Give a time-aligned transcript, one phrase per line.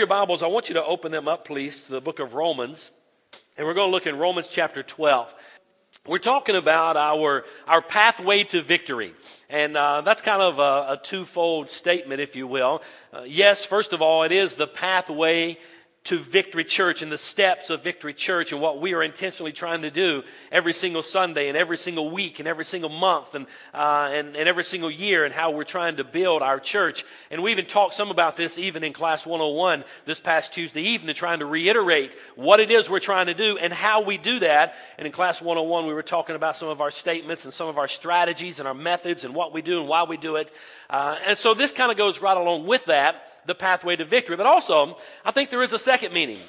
[0.00, 2.90] Your Bibles, I want you to open them up, please, to the book of Romans.
[3.58, 5.34] And we're going to look in Romans chapter 12.
[6.06, 9.12] We're talking about our, our pathway to victory.
[9.50, 12.80] And uh, that's kind of a, a, twofold statement, if you will.
[13.12, 15.58] Uh, yes, first of all, it is the pathway
[16.02, 19.82] to Victory Church and the steps of Victory Church and what we are intentionally trying
[19.82, 24.08] to do every single Sunday and every single week and every single month and, uh,
[24.10, 27.04] and, and every single year and how we're trying to build our church.
[27.30, 31.14] And we even talked some about this even in Class 101 this past Tuesday evening,
[31.14, 34.76] trying to reiterate what it is we're trying to do and how we do that.
[34.96, 37.76] And in Class 101, we were talking about some of our statements and some of
[37.76, 40.50] our strategies and our methods and what we do and why we do it.
[40.88, 44.36] Uh, and so this kind of goes right along with that the pathway to victory.
[44.36, 46.40] But also, I think there is a second meaning.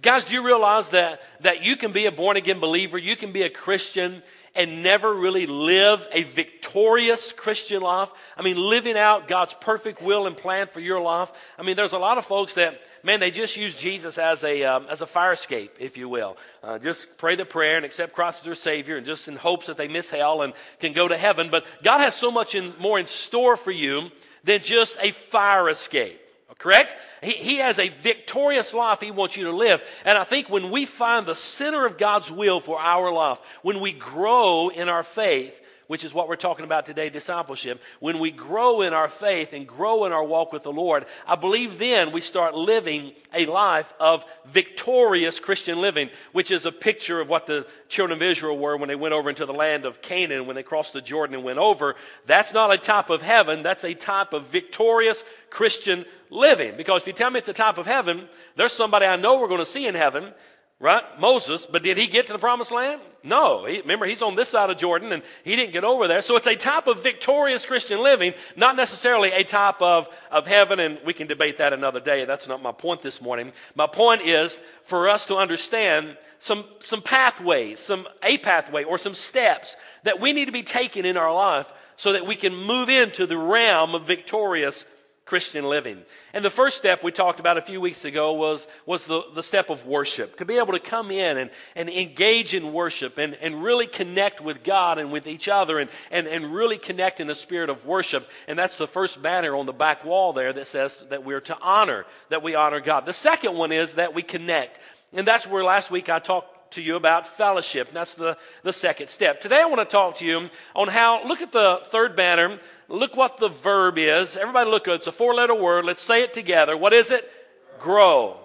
[0.00, 3.32] Guys, do you realize that, that you can be a born again believer, you can
[3.32, 4.22] be a Christian,
[4.54, 8.10] and never really live a victorious Christian life.
[8.36, 11.30] I mean, living out God's perfect will and plan for your life.
[11.58, 14.64] I mean, there's a lot of folks that, man, they just use Jesus as a,
[14.64, 16.36] um, as a fire escape, if you will.
[16.62, 19.66] Uh, just pray the prayer and accept Christ as their Savior and just in hopes
[19.66, 21.50] that they miss hell and can go to heaven.
[21.50, 24.10] But God has so much in, more in store for you
[24.44, 26.20] than just a fire escape.
[26.58, 26.96] Correct?
[27.22, 29.82] He, he has a victorious life he wants you to live.
[30.04, 33.80] And I think when we find the center of God's will for our life, when
[33.80, 37.82] we grow in our faith, which is what we're talking about today discipleship.
[37.98, 41.34] When we grow in our faith and grow in our walk with the Lord, I
[41.34, 47.20] believe then we start living a life of victorious Christian living, which is a picture
[47.20, 50.02] of what the children of Israel were when they went over into the land of
[50.02, 51.96] Canaan, when they crossed the Jordan and went over.
[52.26, 56.76] That's not a type of heaven, that's a type of victorious Christian living.
[56.76, 59.48] Because if you tell me it's a type of heaven, there's somebody I know we're
[59.48, 60.32] going to see in heaven
[60.80, 61.02] right?
[61.18, 63.00] Moses, but did he get to the promised land?
[63.24, 63.64] No.
[63.64, 66.22] He, remember, he's on this side of Jordan and he didn't get over there.
[66.22, 70.78] So it's a type of victorious Christian living, not necessarily a type of, of heaven,
[70.78, 72.24] and we can debate that another day.
[72.24, 73.52] That's not my point this morning.
[73.74, 79.14] My point is for us to understand some, some pathways, some, a pathway or some
[79.14, 82.88] steps that we need to be taking in our life so that we can move
[82.88, 84.84] into the realm of victorious
[85.28, 86.02] Christian living.
[86.32, 89.42] And the first step we talked about a few weeks ago was, was the, the
[89.42, 90.36] step of worship.
[90.36, 94.40] To be able to come in and, and engage in worship and, and really connect
[94.40, 97.84] with God and with each other and, and, and really connect in a spirit of
[97.84, 98.26] worship.
[98.48, 101.58] And that's the first banner on the back wall there that says that we're to
[101.60, 103.04] honor, that we honor God.
[103.04, 104.80] The second one is that we connect.
[105.12, 107.92] And that's where last week I talked to you about fellowship.
[107.92, 109.40] That's the, the second step.
[109.40, 112.58] Today I want to talk to you on how, look at the third banner.
[112.88, 114.36] Look what the verb is.
[114.36, 115.84] Everybody look, it's a four letter word.
[115.84, 116.76] Let's say it together.
[116.76, 117.30] What is it?
[117.78, 118.36] Grow.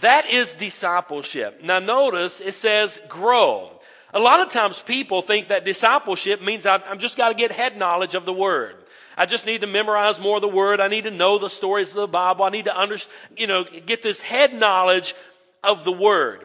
[0.00, 1.62] That is discipleship.
[1.62, 3.70] Now notice it says grow.
[4.12, 7.52] A lot of times people think that discipleship means I've, I've just got to get
[7.52, 8.76] head knowledge of the word.
[9.16, 10.80] I just need to memorize more of the word.
[10.80, 12.44] I need to know the stories of the Bible.
[12.44, 12.98] I need to under,
[13.36, 15.14] you know, get this head knowledge
[15.62, 16.44] of the word.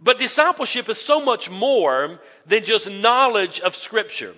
[0.00, 4.34] But discipleship is so much more than just knowledge of Scripture.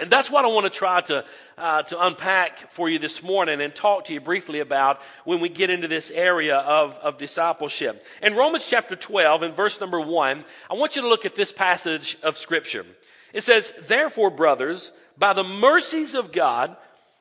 [0.00, 1.24] And that's what I want to try to,
[1.58, 5.50] uh, to unpack for you this morning and talk to you briefly about when we
[5.50, 8.04] get into this area of, of discipleship.
[8.22, 11.52] In Romans chapter 12, in verse number 1, I want you to look at this
[11.52, 12.86] passage of Scripture.
[13.34, 16.76] It says, Therefore, brothers, by the mercies of God,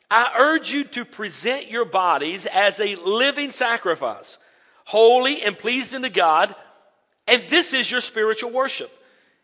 [0.10, 4.38] I urge you to present your bodies as a living sacrifice,
[4.86, 6.56] holy and pleasing to God
[7.30, 8.92] and this is your spiritual worship.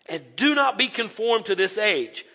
[0.08, 2.26] And do not be conformed to this age,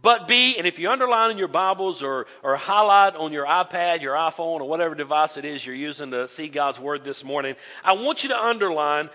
[0.00, 4.00] but be, and if you underline in your Bibles or, or highlight on your iPad,
[4.00, 7.56] your iPhone, or whatever device it is you're using to see God's Word this morning,
[7.84, 9.10] I want you to underline,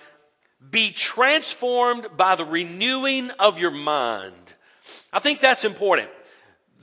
[0.70, 4.54] be transformed by the renewing of your mind.
[5.12, 6.10] I think that's important.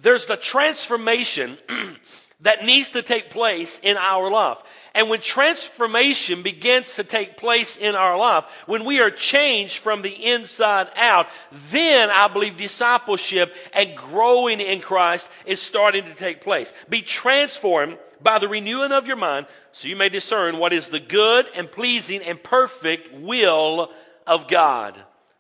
[0.02, 1.58] There's the transformation
[2.42, 4.62] that needs to take place in our life.
[4.94, 10.02] And when transformation begins to take place in our life, when we are changed from
[10.02, 11.28] the inside out,
[11.70, 16.72] then I believe discipleship and growing in Christ is starting to take place.
[16.88, 21.00] Be transformed by the renewing of your mind so you may discern what is the
[21.00, 23.90] good and pleasing and perfect will
[24.26, 24.98] of God.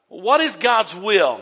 [0.08, 1.40] What is God's will?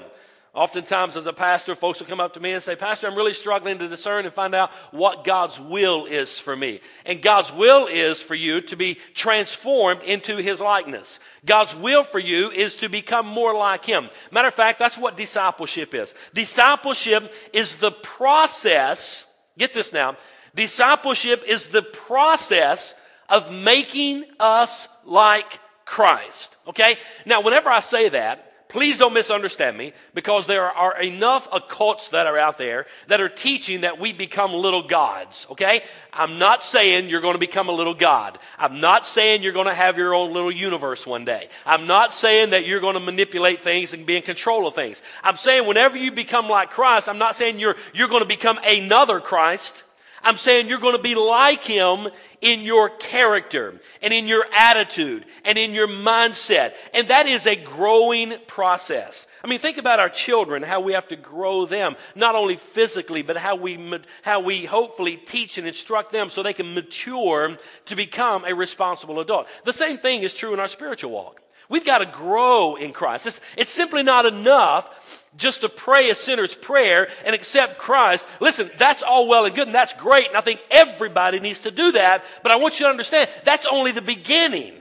[0.58, 3.32] Oftentimes, as a pastor, folks will come up to me and say, Pastor, I'm really
[3.32, 6.80] struggling to discern and find out what God's will is for me.
[7.06, 11.20] And God's will is for you to be transformed into His likeness.
[11.46, 14.10] God's will for you is to become more like Him.
[14.32, 16.12] Matter of fact, that's what discipleship is.
[16.34, 19.24] Discipleship is the process,
[19.58, 20.16] get this now,
[20.56, 22.94] discipleship is the process
[23.28, 26.56] of making us like Christ.
[26.66, 26.96] Okay?
[27.26, 32.26] Now, whenever I say that, please don't misunderstand me because there are enough occults that
[32.26, 35.46] are out there that are teaching that we become little gods.
[35.50, 35.82] Okay?
[36.12, 38.38] I'm not saying you're going to become a little god.
[38.58, 41.48] I'm not saying you're going to have your own little universe one day.
[41.64, 45.00] I'm not saying that you're going to manipulate things and be in control of things.
[45.22, 48.58] I'm saying whenever you become like Christ, I'm not saying you're, you're going to become
[48.64, 49.82] another Christ.
[50.22, 52.08] I'm saying you're going to be like him
[52.40, 56.74] in your character and in your attitude and in your mindset.
[56.94, 59.26] And that is a growing process.
[59.42, 63.22] I mean, think about our children, how we have to grow them, not only physically,
[63.22, 67.56] but how we, how we hopefully teach and instruct them so they can mature
[67.86, 69.46] to become a responsible adult.
[69.64, 71.42] The same thing is true in our spiritual walk.
[71.68, 73.26] We've got to grow in Christ.
[73.26, 78.26] It's, it's simply not enough just to pray a sinner's prayer and accept Christ.
[78.40, 80.28] Listen, that's all well and good and that's great.
[80.28, 82.24] And I think everybody needs to do that.
[82.42, 84.72] But I want you to understand that's only the beginning.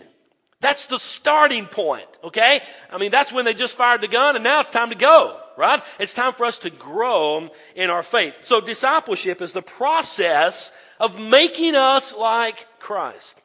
[0.59, 2.07] That's the starting point.
[2.23, 2.61] Okay.
[2.91, 5.39] I mean, that's when they just fired the gun and now it's time to go,
[5.57, 5.83] right?
[5.99, 8.45] It's time for us to grow in our faith.
[8.45, 13.39] So discipleship is the process of making us like Christ.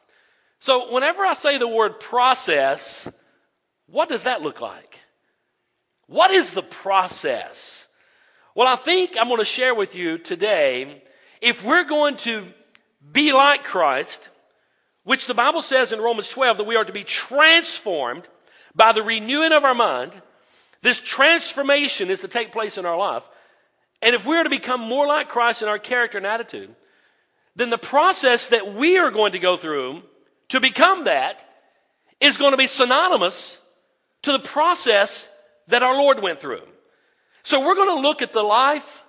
[0.59, 3.07] So whenever I say the word process,
[3.85, 4.99] what does that look like?
[6.13, 7.87] What is the process?
[8.53, 11.01] Well, I think I'm going to share with you today
[11.41, 12.45] if we're going to
[13.11, 14.29] be like Christ,
[15.05, 18.27] which the Bible says in Romans 12 that we are to be transformed
[18.75, 20.11] by the renewing of our mind.
[20.83, 23.23] This transformation is to take place in our life.
[24.03, 26.75] And if we're to become more like Christ in our character and attitude,
[27.55, 30.03] then the process that we are going to go through
[30.49, 31.43] to become that
[32.19, 33.59] is going to be synonymous
[34.21, 35.27] to the process
[35.67, 36.61] that our Lord went through.
[37.43, 39.03] So we're going to look at the life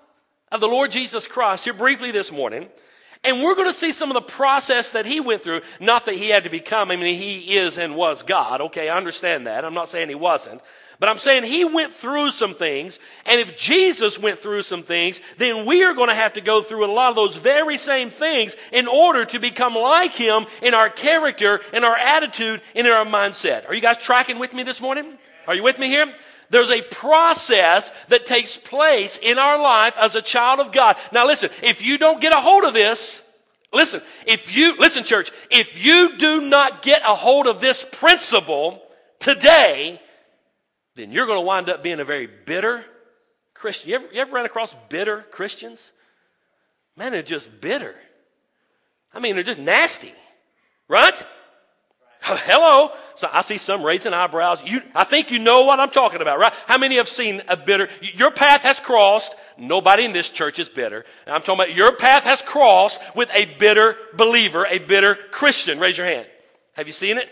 [0.50, 2.68] of the Lord Jesus Christ here briefly this morning.
[3.24, 5.62] And we're going to see some of the process that he went through.
[5.80, 8.60] Not that he had to become, I mean, he is and was God.
[8.60, 9.64] Okay, I understand that.
[9.64, 10.60] I'm not saying he wasn't.
[11.00, 12.98] But I'm saying he went through some things.
[13.24, 16.62] And if Jesus went through some things, then we are going to have to go
[16.62, 20.74] through a lot of those very same things in order to become like him in
[20.74, 23.68] our character, in our attitude, in our mindset.
[23.68, 25.18] Are you guys tracking with me this morning?
[25.48, 26.12] Are you with me here?
[26.50, 30.96] There's a process that takes place in our life as a child of God.
[31.12, 33.22] Now listen, if you don't get a hold of this,
[33.72, 38.82] listen, if you, listen church, if you do not get a hold of this principle
[39.18, 40.00] today,
[40.94, 42.84] then you're going to wind up being a very bitter
[43.52, 43.90] Christian.
[43.90, 45.90] You ever, you ever ran across bitter Christians?
[46.96, 47.94] Man, they're just bitter.
[49.12, 50.12] I mean, they're just nasty,
[50.88, 51.14] right?
[52.46, 52.90] Hello.
[53.16, 54.64] So I see some raising eyebrows.
[54.64, 56.54] You, I think you know what I'm talking about, right?
[56.66, 59.34] How many have seen a bitter, your path has crossed.
[59.58, 61.04] Nobody in this church is bitter.
[61.26, 65.78] I'm talking about your path has crossed with a bitter believer, a bitter Christian.
[65.78, 66.26] Raise your hand.
[66.72, 67.30] Have you seen it?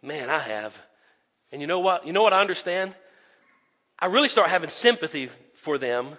[0.00, 0.80] Man, I have.
[1.52, 2.06] And you know what?
[2.06, 2.94] You know what I understand?
[3.98, 6.16] I really start having sympathy for them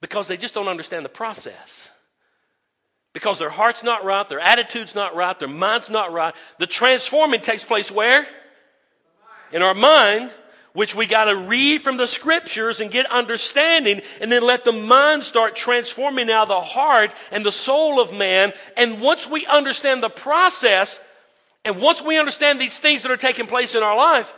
[0.00, 1.90] because they just don't understand the process
[3.12, 6.34] because their heart's not right, their attitude's not right, their mind's not right.
[6.58, 8.26] The transforming takes place where?
[9.52, 10.34] In our mind,
[10.72, 14.72] which we got to read from the scriptures and get understanding, and then let the
[14.72, 18.52] mind start transforming now the heart and the soul of man.
[18.76, 21.00] And once we understand the process,
[21.64, 24.32] and once we understand these things that are taking place in our life,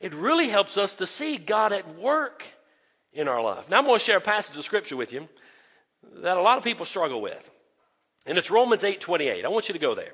[0.00, 2.44] it really helps us to see God at work
[3.14, 3.70] in our life.
[3.70, 5.28] Now, I'm going to share a passage of scripture with you
[6.16, 7.50] that a lot of people struggle with.
[8.26, 9.44] And it's Romans 8:28.
[9.44, 10.12] I want you to go there.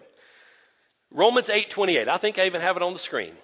[1.11, 2.09] Romans 8:28.
[2.09, 3.35] I think I even have it on the screen.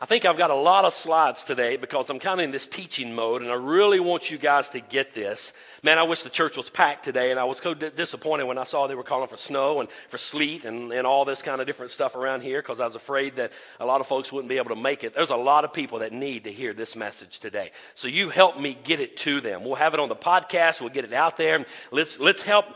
[0.00, 2.68] I think I've got a lot of slides today because I'm kind of in this
[2.68, 5.52] teaching mode and I really want you guys to get this.
[5.82, 8.64] Man, I wish the church was packed today and I was so disappointed when I
[8.64, 11.66] saw they were calling for snow and for sleet and, and all this kind of
[11.66, 13.50] different stuff around here because I was afraid that
[13.80, 15.16] a lot of folks wouldn't be able to make it.
[15.16, 17.72] There's a lot of people that need to hear this message today.
[17.96, 19.64] So you help me get it to them.
[19.64, 20.80] We'll have it on the podcast.
[20.80, 21.66] We'll get it out there.
[21.90, 22.66] Let's, let's help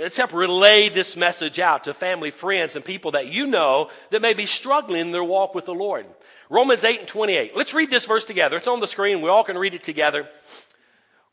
[0.00, 4.22] let's help relay this message out to family, friends, and people that you know that
[4.22, 6.06] may be struggling in their walk with the Lord.
[6.48, 7.56] Romans 8 and 28.
[7.56, 8.56] Let's read this verse together.
[8.56, 9.20] It's on the screen.
[9.20, 10.28] We all can read it together.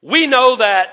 [0.02, 0.90] We know that,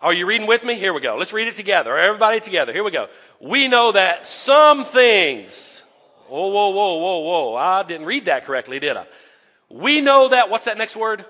[0.00, 0.76] are you reading with me?
[0.76, 1.16] Here we go.
[1.18, 1.96] Let's read it together.
[1.96, 2.72] Everybody together.
[2.72, 3.08] Here we go.
[3.40, 5.82] We know that some things,
[6.28, 7.56] whoa, whoa, whoa, whoa, whoa.
[7.56, 9.06] I didn't read that correctly, did I?
[9.68, 11.24] We know that, what's that next word?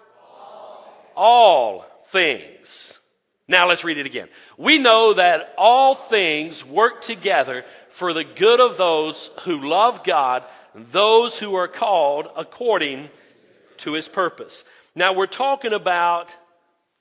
[1.17, 3.00] all things.
[3.51, 4.29] Now let's read it again.
[4.57, 10.45] We know that all things work together for the good of those who love God,
[10.73, 13.11] those who are called according
[13.79, 14.63] to his purpose.
[14.95, 16.37] Now we're talking about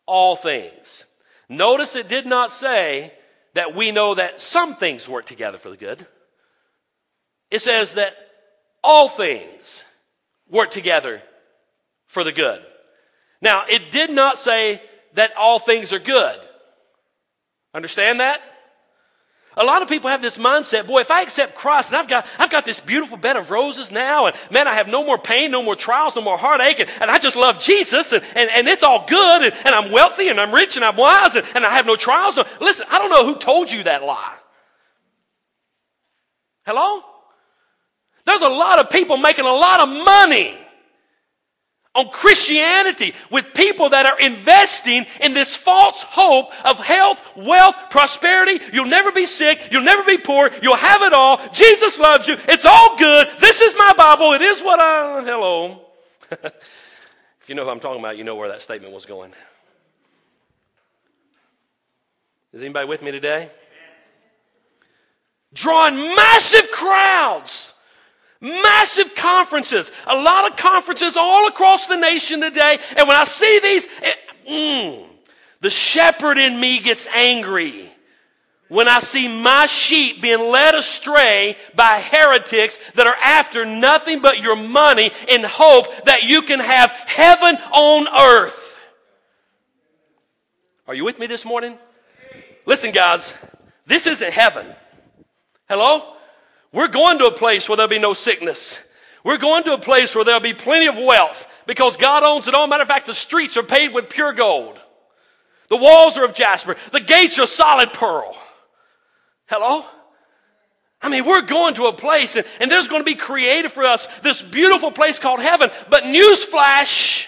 [0.07, 1.05] all things.
[1.49, 3.13] Notice it did not say
[3.53, 6.03] that we know that some things work together for the good.
[7.51, 8.15] It says that
[8.83, 9.83] all things
[10.49, 11.21] work together
[12.07, 12.65] for the good.
[13.39, 14.81] Now, it did not say
[15.13, 16.39] that all things are good.
[17.73, 18.41] Understand that?
[19.57, 22.25] A lot of people have this mindset, boy, if I accept Christ and I've got,
[22.37, 25.51] I've got this beautiful bed of roses now, and man, I have no more pain,
[25.51, 28.67] no more trials, no more heartache, and, and I just love Jesus, and, and, and
[28.67, 31.65] it's all good, and, and I'm wealthy, and I'm rich, and I'm wise, and, and
[31.65, 32.37] I have no trials.
[32.37, 34.37] No, listen, I don't know who told you that lie.
[36.65, 37.03] Hello?
[38.25, 40.55] There's a lot of people making a lot of money
[41.99, 48.63] on Christianity with people that are investing in this false hope of health, wealth, prosperity.
[48.71, 49.67] You'll never be sick.
[49.71, 50.49] You'll never be poor.
[50.61, 51.41] You'll have it all.
[51.51, 52.37] Jesus loves you.
[52.47, 53.27] It's all good.
[53.39, 54.33] This is my Bible.
[54.33, 55.81] It is what I, hello.
[56.31, 59.33] if you know who I'm talking about, you know where that statement was going.
[62.53, 63.51] Is anybody with me today?
[65.53, 67.73] Drawing massive crowds
[68.41, 72.77] Massive conferences, a lot of conferences all across the nation today.
[72.96, 74.15] And when I see these, it,
[74.50, 75.05] mm,
[75.60, 77.91] the shepherd in me gets angry
[78.69, 84.41] when I see my sheep being led astray by heretics that are after nothing but
[84.41, 88.79] your money in hope that you can have heaven on earth.
[90.88, 91.77] Are you with me this morning?
[92.65, 93.34] Listen, guys,
[93.86, 94.67] this isn't heaven.
[95.67, 96.15] Hello?
[96.71, 98.79] We're going to a place where there'll be no sickness.
[99.23, 102.53] We're going to a place where there'll be plenty of wealth because God owns it
[102.53, 102.67] all.
[102.67, 104.79] Matter of fact, the streets are paved with pure gold.
[105.69, 106.75] The walls are of jasper.
[106.91, 108.35] The gates are solid pearl.
[109.47, 109.85] Hello?
[111.01, 113.85] I mean, we're going to a place and, and there's going to be created for
[113.85, 115.69] us this beautiful place called heaven.
[115.89, 117.27] But newsflash,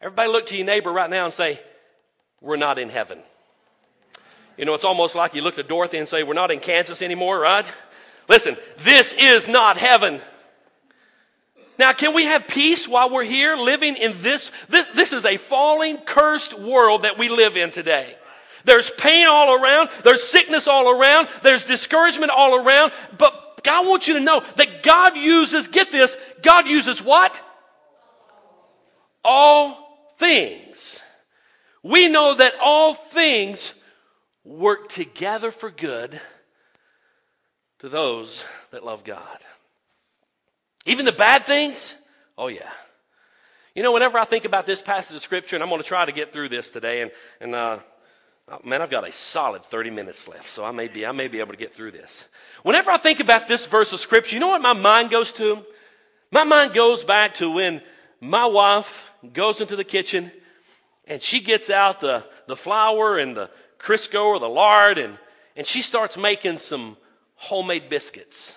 [0.00, 1.60] everybody look to your neighbor right now and say,
[2.40, 3.18] we're not in heaven.
[4.56, 7.02] You know, it's almost like you look at Dorothy and say, we're not in Kansas
[7.02, 7.66] anymore, right?
[8.28, 10.20] Listen, this is not heaven.
[11.78, 14.50] Now, can we have peace while we're here living in this?
[14.68, 18.14] This, this is a falling, cursed world that we live in today.
[18.64, 19.90] There's pain all around.
[20.04, 21.28] There's sickness all around.
[21.42, 22.92] There's discouragement all around.
[23.18, 27.42] But God wants you to know that God uses, get this, God uses what?
[29.24, 31.00] All things.
[31.82, 33.72] We know that all things
[34.44, 36.20] work together for good
[37.84, 39.38] to those that love God.
[40.86, 41.92] Even the bad things?
[42.38, 42.70] Oh, yeah.
[43.74, 46.02] You know, whenever I think about this passage of Scripture, and I'm going to try
[46.02, 47.10] to get through this today, and,
[47.42, 47.78] and uh,
[48.48, 51.28] oh, man, I've got a solid 30 minutes left, so I may, be, I may
[51.28, 52.24] be able to get through this.
[52.62, 55.62] Whenever I think about this verse of Scripture, you know what my mind goes to?
[56.32, 57.82] My mind goes back to when
[58.18, 60.32] my wife goes into the kitchen
[61.06, 65.18] and she gets out the, the flour and the Crisco or the lard and,
[65.54, 66.96] and she starts making some
[67.44, 68.54] homemade biscuits.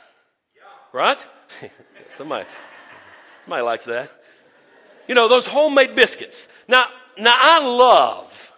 [0.93, 1.19] Right?
[2.17, 2.47] somebody,
[3.43, 4.09] somebody likes that.
[5.07, 6.47] You know, those homemade biscuits.
[6.67, 6.85] Now,
[7.17, 8.53] now I love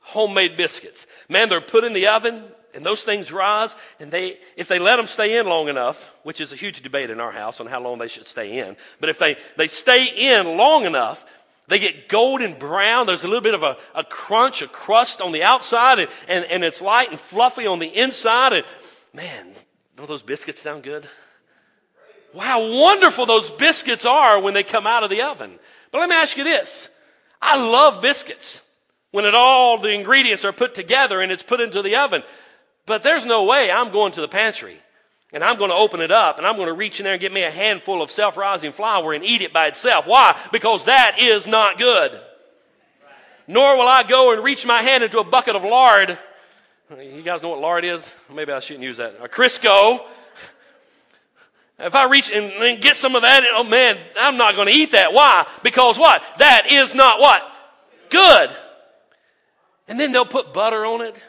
[0.00, 1.06] homemade biscuits.
[1.28, 4.96] Man, they're put in the oven and those things rise and they if they let
[4.96, 7.80] them stay in long enough which is a huge debate in our house on how
[7.80, 11.26] long they should stay in but if they they stay in long enough
[11.68, 15.32] they get golden brown there's a little bit of a, a crunch a crust on
[15.32, 18.64] the outside and, and, and it's light and fluffy on the inside and
[19.12, 19.51] man
[19.96, 21.06] don't those biscuits sound good?
[22.34, 25.58] Wow, wonderful those biscuits are when they come out of the oven.
[25.90, 26.88] But let me ask you this.
[27.40, 28.62] I love biscuits
[29.10, 32.22] when it all the ingredients are put together and it's put into the oven.
[32.86, 34.76] But there's no way I'm going to the pantry
[35.32, 37.20] and I'm going to open it up and I'm going to reach in there and
[37.20, 40.06] get me a handful of self-rising flour and eat it by itself.
[40.06, 40.38] Why?
[40.50, 42.18] Because that is not good.
[43.46, 46.18] Nor will I go and reach my hand into a bucket of lard
[47.00, 48.12] you guys know what lard is?
[48.32, 49.16] Maybe I shouldn't use that.
[49.22, 50.04] A Crisco.
[51.78, 54.92] If I reach and get some of that, oh man, I'm not going to eat
[54.92, 55.12] that.
[55.12, 55.46] Why?
[55.62, 56.22] Because what?
[56.38, 57.42] That is not what?
[58.10, 58.50] Good.
[59.88, 61.20] And then they'll put butter on it.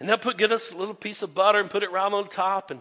[0.00, 2.28] And they'll put, get us a little piece of butter and put it right on
[2.28, 2.72] top.
[2.72, 2.80] And,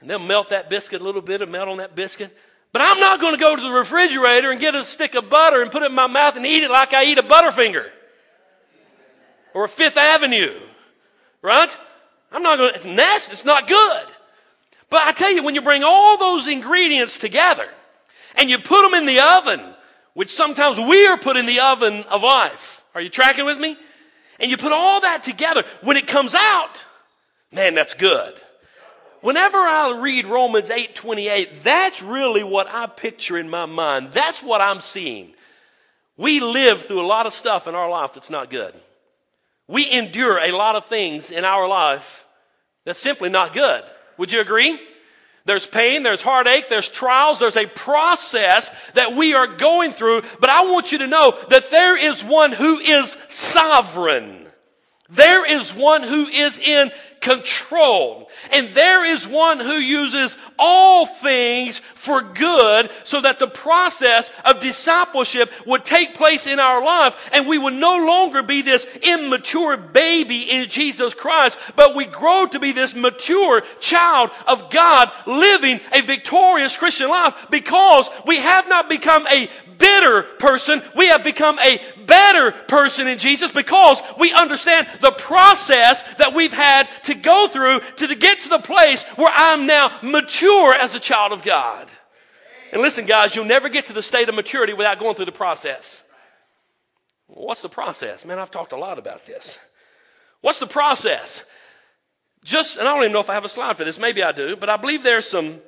[0.00, 2.36] and they'll melt that biscuit a little bit and melt on that biscuit.
[2.72, 5.62] But I'm not going to go to the refrigerator and get a stick of butter
[5.62, 7.88] and put it in my mouth and eat it like I eat a Butterfinger
[9.54, 10.58] or a Fifth Avenue.
[11.42, 11.76] Right?
[12.30, 13.32] I'm not going to, it's nasty.
[13.32, 14.04] It's not good.
[14.88, 17.68] But I tell you, when you bring all those ingredients together
[18.36, 19.62] and you put them in the oven,
[20.14, 22.84] which sometimes we are put in the oven of life.
[22.94, 23.76] Are you tracking with me?
[24.38, 25.64] And you put all that together.
[25.82, 26.84] When it comes out,
[27.52, 28.34] man, that's good.
[29.20, 34.12] Whenever I read Romans 8:28, that's really what I picture in my mind.
[34.12, 35.34] That's what I'm seeing.
[36.16, 38.74] We live through a lot of stuff in our life that's not good.
[39.68, 42.26] We endure a lot of things in our life
[42.84, 43.82] that's simply not good.
[44.18, 44.78] Would you agree?
[45.44, 50.50] There's pain, there's heartache, there's trials, there's a process that we are going through, but
[50.50, 54.46] I want you to know that there is one who is sovereign.
[55.08, 56.92] There is one who is in
[57.22, 58.28] control.
[58.50, 64.60] And there is one who uses all things for good so that the process of
[64.60, 69.76] discipleship would take place in our life and we would no longer be this immature
[69.76, 75.80] baby in Jesus Christ, but we grow to be this mature child of God living
[75.92, 79.48] a victorious Christian life because we have not become a
[79.78, 80.82] bitter person.
[80.96, 86.52] We have become a better person in Jesus because we understand the process that we've
[86.52, 90.94] had to go through to, to get to the place where I'm now mature as
[90.94, 91.88] a child of God.
[92.72, 95.32] And listen, guys, you'll never get to the state of maturity without going through the
[95.32, 96.02] process.
[97.26, 98.24] What's the process?
[98.24, 99.58] Man, I've talked a lot about this.
[100.40, 101.44] What's the process?
[102.44, 104.32] Just, and I don't even know if I have a slide for this, maybe I
[104.32, 105.60] do, but I believe there's some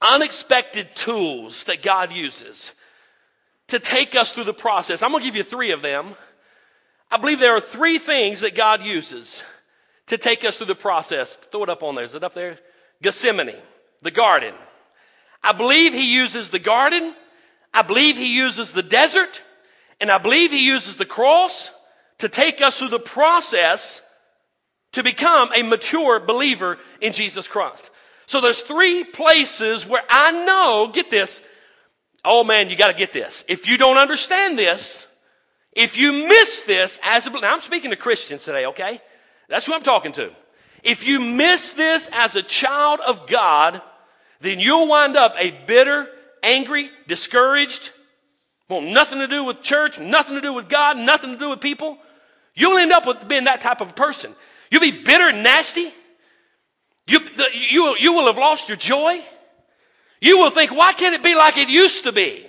[0.00, 2.72] unexpected tools that God uses
[3.68, 5.02] to take us through the process.
[5.02, 6.14] I'm going to give you three of them.
[7.10, 9.42] I believe there are three things that God uses
[10.06, 11.36] to take us through the process.
[11.50, 12.04] Throw it up on there.
[12.04, 12.58] Is it up there?
[13.02, 13.54] Gethsemane,
[14.02, 14.54] the garden.
[15.42, 17.14] I believe he uses the garden.
[17.72, 19.42] I believe he uses the desert.
[20.00, 21.70] And I believe he uses the cross
[22.18, 24.00] to take us through the process
[24.92, 27.90] to become a mature believer in Jesus Christ.
[28.26, 31.42] So there's three places where I know, get this,
[32.24, 33.44] oh man, you got to get this.
[33.48, 35.06] If you don't understand this,
[35.72, 39.00] if you miss this as a, now I'm speaking to Christians today, okay?
[39.48, 40.30] That's who I'm talking to.
[40.82, 43.80] If you miss this as a child of God,
[44.40, 46.08] then you'll wind up a bitter,
[46.42, 47.90] angry, discouraged,
[48.68, 51.60] want nothing to do with church, nothing to do with God, nothing to do with
[51.60, 51.98] people.
[52.54, 54.34] You'll end up with being that type of a person.
[54.70, 55.92] You'll be bitter and nasty.
[57.06, 59.22] You, the, you, you will have lost your joy.
[60.20, 62.44] You will think, why can't it be like it used to be?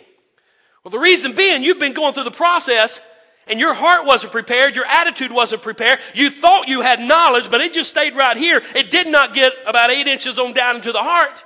[0.84, 3.00] Well, the reason being, you've been going through the process
[3.48, 6.00] and your heart wasn't prepared, your attitude wasn't prepared.
[6.14, 8.62] You thought you had knowledge, but it just stayed right here.
[8.76, 11.44] It did not get about eight inches on down into the heart.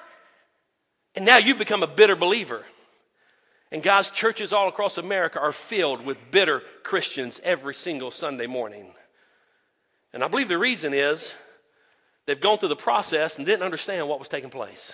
[1.15, 2.63] And now you've become a bitter believer.
[3.71, 8.93] And God's churches all across America are filled with bitter Christians every single Sunday morning.
[10.13, 11.33] And I believe the reason is
[12.25, 14.93] they've gone through the process and didn't understand what was taking place.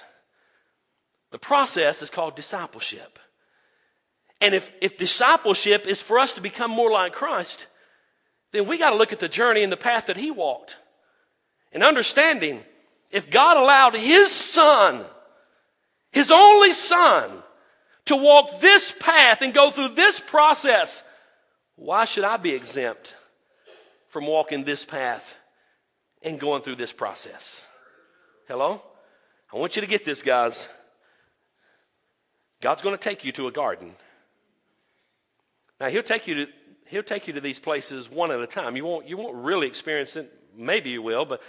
[1.32, 3.20] The process is called discipleship.
[4.42, 7.68] And if, if discipleship is for us to become more like Christ,
[8.52, 10.78] then we got to look at the journey and the path that he walked.
[11.72, 12.64] And understanding
[13.12, 15.06] if God allowed his son,
[16.12, 17.32] his only son,
[18.06, 21.04] to walk this path and go through this process,
[21.76, 23.14] why should I be exempt
[24.08, 25.38] from walking this path
[26.24, 27.66] and going through this process?
[28.48, 28.82] Hello?
[29.54, 30.68] I want you to get this, guys.
[32.62, 33.96] God's going to take you to a garden.
[35.80, 36.52] Now he'll take you to
[36.88, 38.76] he'll take you to these places one at a time.
[38.76, 40.32] You won't you won't really experience it.
[40.56, 41.42] Maybe you will, but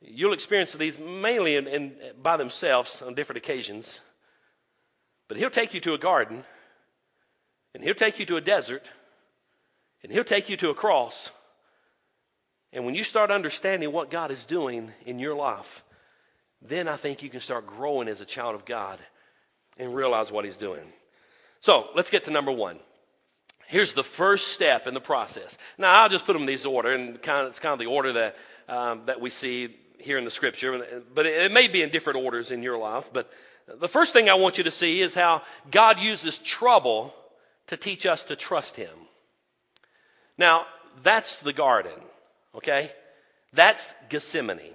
[0.00, 4.00] you'll experience these mainly in, in, by themselves on different occasions.
[5.28, 6.44] But he'll take you to a garden,
[7.74, 8.88] and he'll take you to a desert,
[10.02, 11.30] and he'll take you to a cross.
[12.72, 15.82] And when you start understanding what God is doing in your life,
[16.60, 18.98] then I think you can start growing as a child of God
[19.78, 20.84] and realize what He's doing.
[21.60, 22.78] So let's get to number one.
[23.66, 25.56] Here's the first step in the process.
[25.78, 27.86] Now, I'll just put them in this order, and kind of, it's kind of the
[27.86, 28.36] order that,
[28.68, 32.18] um, that we see here in the scripture, but it, it may be in different
[32.18, 33.08] orders in your life.
[33.12, 33.30] But
[33.66, 37.14] the first thing I want you to see is how God uses trouble
[37.68, 38.90] to teach us to trust Him.
[40.36, 40.66] Now,
[41.02, 41.98] that's the garden,
[42.56, 42.90] okay?
[43.52, 44.74] That's Gethsemane.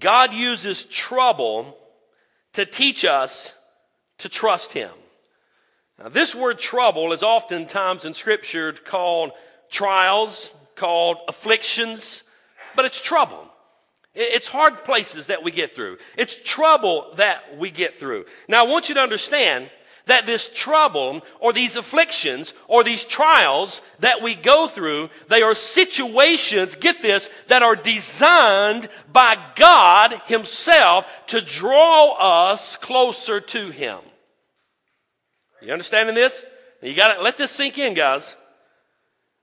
[0.00, 1.76] God uses trouble
[2.54, 3.52] to teach us
[4.18, 4.90] to trust Him.
[5.98, 9.32] Now, this word trouble is oftentimes in Scripture called
[9.70, 12.22] trials, called afflictions,
[12.76, 13.44] but it's trouble.
[14.14, 15.98] It's hard places that we get through.
[16.16, 18.24] It's trouble that we get through.
[18.48, 19.70] Now, I want you to understand
[20.08, 25.54] that this trouble or these afflictions or these trials that we go through, they are
[25.54, 33.98] situations, get this, that are designed by God Himself to draw us closer to Him.
[35.62, 36.44] You understanding this?
[36.82, 38.36] You got to let this sink in, guys.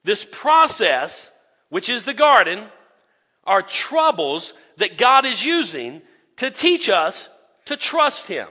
[0.03, 1.29] This process,
[1.69, 2.63] which is the garden,
[3.43, 6.01] are troubles that God is using
[6.37, 7.29] to teach us
[7.65, 8.47] to trust Him.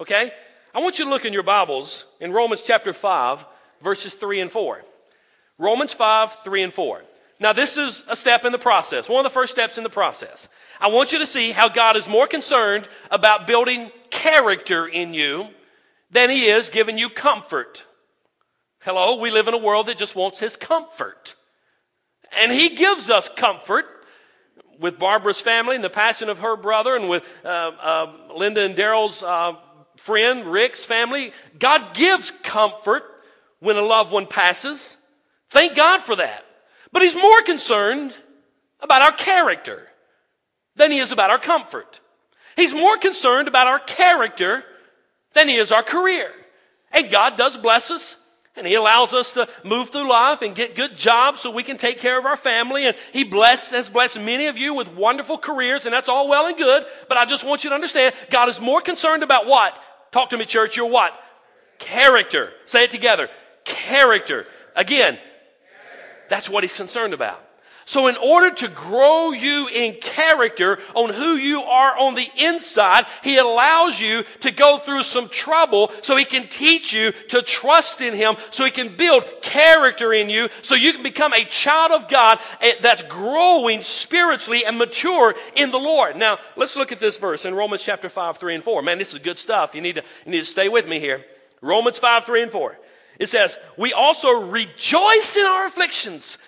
[0.00, 0.32] Okay?
[0.74, 3.44] I want you to look in your Bibles in Romans chapter 5,
[3.82, 4.80] verses 3 and 4.
[5.58, 7.02] Romans 5, 3 and 4.
[7.40, 9.90] Now, this is a step in the process, one of the first steps in the
[9.90, 10.48] process.
[10.80, 15.48] I want you to see how God is more concerned about building character in you
[16.10, 17.84] than He is giving you comfort.
[18.80, 21.34] Hello, we live in a world that just wants His comfort.
[22.40, 23.84] And He gives us comfort
[24.80, 28.74] with Barbara's family and the passion of her brother, and with uh, uh, Linda and
[28.74, 29.52] Daryl's uh,
[29.96, 31.32] friend Rick's family.
[31.58, 33.04] God gives comfort
[33.60, 34.96] when a loved one passes.
[35.50, 36.44] Thank God for that.
[36.92, 38.16] But He's more concerned
[38.80, 39.86] about our character
[40.76, 42.00] than He is about our comfort.
[42.56, 44.64] He's more concerned about our character
[45.34, 46.30] than He is our career.
[46.90, 48.16] And God does bless us
[48.56, 51.78] and he allows us to move through life and get good jobs so we can
[51.78, 52.86] take care of our family.
[52.86, 56.46] And he blessed, has blessed many of you with wonderful careers, and that's all well
[56.46, 56.84] and good.
[57.08, 59.78] But I just want you to understand, God is more concerned about what?
[60.10, 60.76] Talk to me, church.
[60.76, 61.14] You're what?
[61.78, 62.52] Character.
[62.66, 63.30] Say it together.
[63.64, 64.46] Character.
[64.76, 65.18] Again,
[66.28, 67.42] that's what he's concerned about.
[67.84, 73.06] So in order to grow you in character on who you are on the inside,
[73.24, 78.00] He allows you to go through some trouble so He can teach you to trust
[78.00, 81.92] in Him, so He can build character in you, so you can become a child
[81.92, 86.16] of God eh, that's growing spiritually and mature in the Lord.
[86.16, 88.82] Now, let's look at this verse in Romans chapter 5, 3 and 4.
[88.82, 89.74] Man, this is good stuff.
[89.74, 91.24] You need to, you need to stay with me here.
[91.60, 92.78] Romans 5, 3 and 4.
[93.18, 96.38] It says, we also rejoice in our afflictions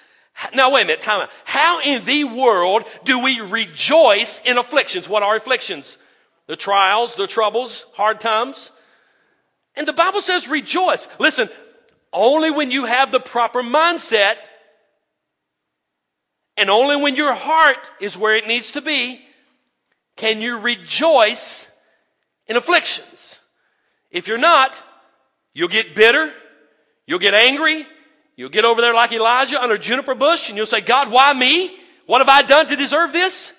[0.54, 1.30] now, wait a minute, time out.
[1.44, 5.08] How in the world do we rejoice in afflictions?
[5.08, 5.96] What are afflictions?
[6.46, 8.70] The trials, the troubles, hard times.
[9.76, 11.06] And the Bible says rejoice.
[11.18, 11.48] Listen,
[12.12, 14.36] only when you have the proper mindset
[16.56, 19.20] and only when your heart is where it needs to be
[20.16, 21.66] can you rejoice
[22.46, 23.38] in afflictions.
[24.10, 24.80] If you're not,
[25.52, 26.32] you'll get bitter,
[27.06, 27.86] you'll get angry,
[28.36, 31.76] You'll get over there like Elijah under juniper bush and you'll say, God, why me?
[32.06, 33.52] What have I done to deserve this?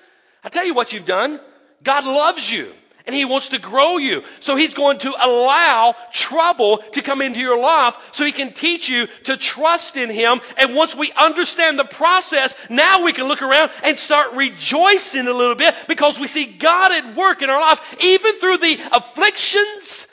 [0.44, 1.40] I tell you what you've done.
[1.82, 2.74] God loves you
[3.06, 4.24] and he wants to grow you.
[4.40, 8.90] So he's going to allow trouble to come into your life so he can teach
[8.90, 10.42] you to trust in him.
[10.58, 15.34] And once we understand the process, now we can look around and start rejoicing a
[15.34, 20.08] little bit because we see God at work in our life, even through the afflictions,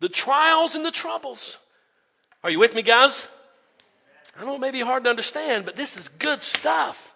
[0.00, 1.56] the trials, and the troubles.
[2.44, 3.26] Are you with me, guys?
[4.38, 7.14] I know it may be hard to understand, but this is good stuff.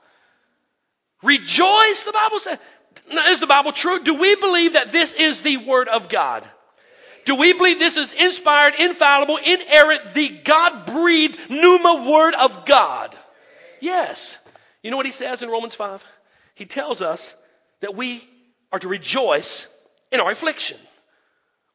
[1.23, 2.59] Rejoice, the Bible says.
[3.29, 4.03] Is the Bible true?
[4.03, 6.49] Do we believe that this is the Word of God?
[7.25, 13.17] Do we believe this is inspired, infallible, inerrant, the God breathed pneuma Word of God?
[13.81, 14.37] Yes.
[14.83, 16.05] You know what he says in Romans 5?
[16.55, 17.35] He tells us
[17.81, 18.27] that we
[18.73, 19.67] are to rejoice
[20.11, 20.79] in our affliction.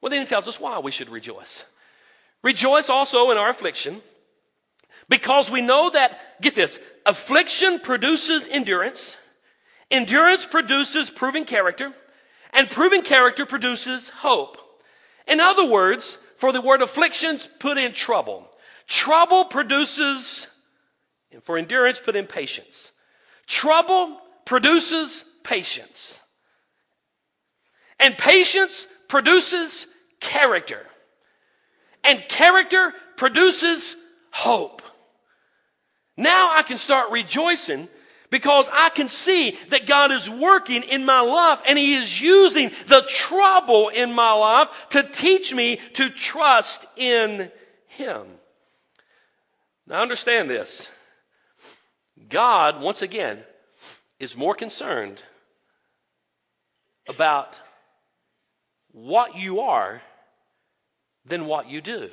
[0.01, 1.63] Well, then he tells us why we should rejoice.
[2.43, 4.01] Rejoice also in our affliction
[5.09, 9.17] because we know that, get this, affliction produces endurance,
[9.91, 11.93] endurance produces proven character,
[12.53, 14.57] and proven character produces hope.
[15.27, 18.47] In other words, for the word afflictions, put in trouble.
[18.87, 20.47] Trouble produces,
[21.31, 22.91] and for endurance, put in patience.
[23.47, 26.19] Trouble produces patience.
[27.99, 29.87] And patience produces
[30.19, 30.85] character.
[32.03, 33.95] And character produces
[34.31, 34.81] hope.
[36.17, 37.89] Now I can start rejoicing
[38.29, 42.71] because I can see that God is working in my life and He is using
[42.87, 47.51] the trouble in my life to teach me to trust in
[47.87, 48.25] Him.
[49.87, 50.89] Now understand this.
[52.29, 53.43] God, once again,
[54.19, 55.21] is more concerned
[57.07, 57.59] about
[58.91, 60.01] what you are
[61.25, 62.09] than what you do.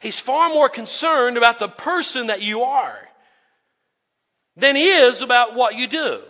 [0.00, 2.98] He's far more concerned about the person that you are
[4.56, 6.20] than he is about what you do.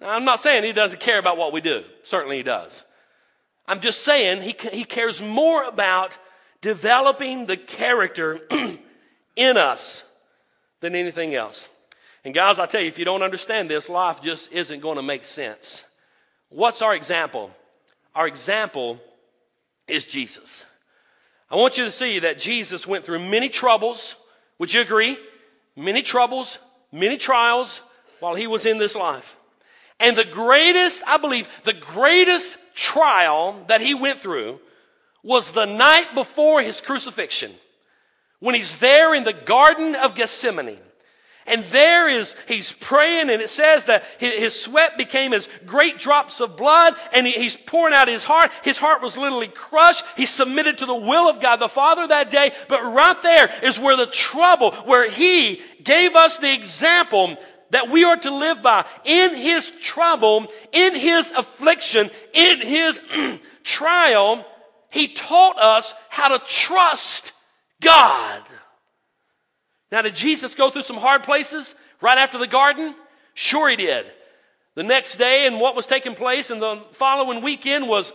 [0.00, 1.84] Now, I'm not saying he doesn't care about what we do.
[2.04, 2.84] Certainly he does.
[3.66, 6.16] I'm just saying he, he cares more about
[6.60, 8.40] developing the character
[9.36, 10.02] in us
[10.80, 11.68] than anything else.
[12.24, 15.02] And guys, I tell you, if you don't understand this, life just isn't going to
[15.02, 15.84] make sense.
[16.48, 17.50] What's our example?
[18.14, 19.00] Our example
[19.88, 20.64] is Jesus.
[21.52, 24.16] I want you to see that Jesus went through many troubles.
[24.58, 25.18] Would you agree?
[25.76, 26.58] Many troubles,
[26.90, 27.82] many trials
[28.20, 29.36] while he was in this life.
[30.00, 34.60] And the greatest, I believe, the greatest trial that he went through
[35.22, 37.52] was the night before his crucifixion
[38.40, 40.78] when he's there in the Garden of Gethsemane.
[41.46, 46.40] And there is, he's praying, and it says that his, sweat became as great drops
[46.40, 48.52] of blood, and he's pouring out his heart.
[48.62, 50.04] His heart was literally crushed.
[50.16, 52.52] He submitted to the will of God the Father that day.
[52.68, 57.36] But right there is where the trouble, where he gave us the example
[57.70, 58.84] that we are to live by.
[59.04, 63.02] In his trouble, in his affliction, in his
[63.64, 64.46] trial,
[64.90, 67.32] he taught us how to trust
[67.80, 68.42] God.
[69.92, 72.94] Now, did Jesus go through some hard places right after the garden?
[73.34, 74.06] Sure, he did.
[74.74, 78.10] The next day and what was taking place and the following weekend was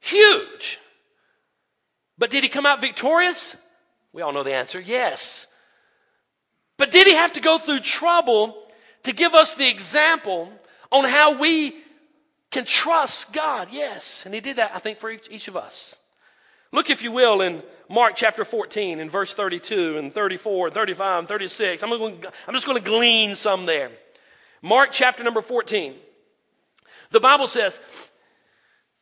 [0.00, 0.80] huge.
[2.18, 3.56] But did he come out victorious?
[4.12, 5.46] We all know the answer yes.
[6.78, 8.56] But did he have to go through trouble
[9.04, 10.50] to give us the example
[10.90, 11.76] on how we
[12.50, 13.68] can trust God?
[13.70, 14.22] Yes.
[14.24, 15.94] And he did that, I think, for each, of us.
[16.72, 21.28] Look, if you will, in Mark chapter 14, in verse 32 and 34, 35, and
[21.28, 21.82] 36.
[21.82, 23.90] I'm, going I'm just going to glean some there.
[24.62, 25.94] Mark chapter number 14.
[27.10, 27.78] The Bible says,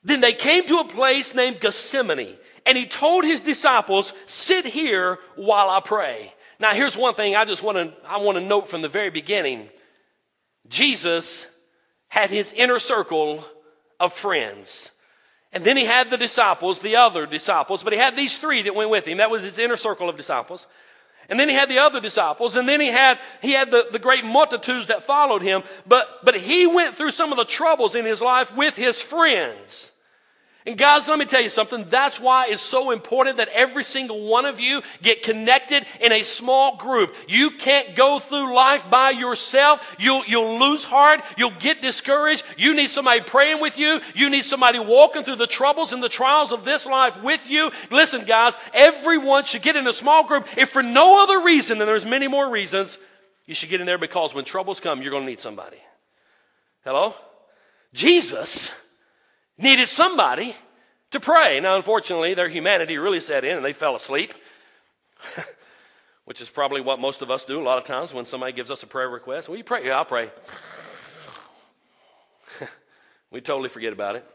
[0.02, 5.18] Then they came to a place named Gethsemane, and he told his disciples, Sit here
[5.36, 6.32] while I pray.
[6.62, 9.10] Now, here's one thing I just want to, I want to note from the very
[9.10, 9.68] beginning.
[10.68, 11.48] Jesus
[12.06, 13.44] had his inner circle
[13.98, 14.91] of friends.
[15.52, 18.74] And then he had the disciples, the other disciples, but he had these three that
[18.74, 19.18] went with him.
[19.18, 20.66] That was his inner circle of disciples.
[21.28, 23.98] And then he had the other disciples, and then he had, he had the, the
[23.98, 25.62] great multitudes that followed him.
[25.86, 29.91] But, but he went through some of the troubles in his life with his friends.
[30.64, 31.86] And guys, let me tell you something.
[31.88, 36.22] That's why it's so important that every single one of you get connected in a
[36.22, 37.16] small group.
[37.26, 39.96] You can't go through life by yourself.
[39.98, 41.20] You'll, you'll lose heart.
[41.36, 42.44] You'll get discouraged.
[42.56, 44.00] You need somebody praying with you.
[44.14, 47.72] You need somebody walking through the troubles and the trials of this life with you.
[47.90, 50.46] Listen, guys, everyone should get in a small group.
[50.56, 52.98] If for no other reason, and there's many more reasons,
[53.46, 55.78] you should get in there because when troubles come, you're going to need somebody.
[56.84, 57.14] Hello?
[57.92, 58.70] Jesus
[59.62, 60.54] needed somebody
[61.12, 61.60] to pray.
[61.60, 64.34] Now, unfortunately, their humanity really set in and they fell asleep,
[66.24, 68.70] which is probably what most of us do a lot of times when somebody gives
[68.70, 69.48] us a prayer request.
[69.48, 69.86] Will you pray?
[69.86, 70.30] Yeah, I'll pray.
[73.30, 74.26] we totally forget about it.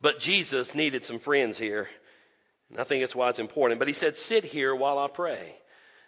[0.00, 1.88] But Jesus needed some friends here.
[2.70, 3.78] And I think that's why it's important.
[3.78, 5.56] But he said, Sit here while I pray.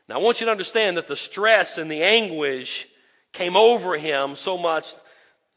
[0.08, 2.86] Now, I want you to understand that the stress and the anguish
[3.32, 4.94] came over him so much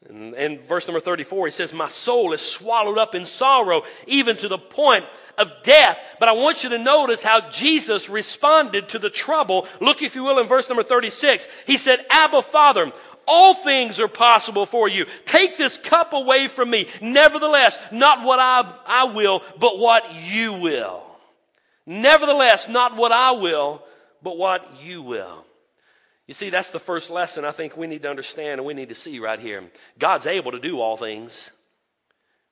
[0.08, 4.36] and in verse number 34, he says, My soul is swallowed up in sorrow, even
[4.38, 5.04] to the point
[5.36, 6.00] of death.
[6.18, 9.66] But I want you to notice how Jesus responded to the trouble.
[9.80, 11.46] Look, if you will, in verse number 36.
[11.66, 12.92] He said, Abba, Father,
[13.26, 15.04] all things are possible for you.
[15.26, 16.88] Take this cup away from me.
[17.02, 21.04] Nevertheless, not what I, I will, but what you will.
[21.84, 23.82] Nevertheless, not what I will,
[24.22, 25.44] but what you will.
[26.30, 28.90] You see, that's the first lesson I think we need to understand and we need
[28.90, 29.64] to see right here.
[29.98, 31.50] God's able to do all things,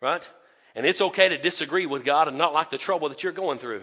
[0.03, 0.29] right?
[0.75, 3.61] And it's okay to disagree with God and not like the trouble that you're going
[3.61, 3.83] through.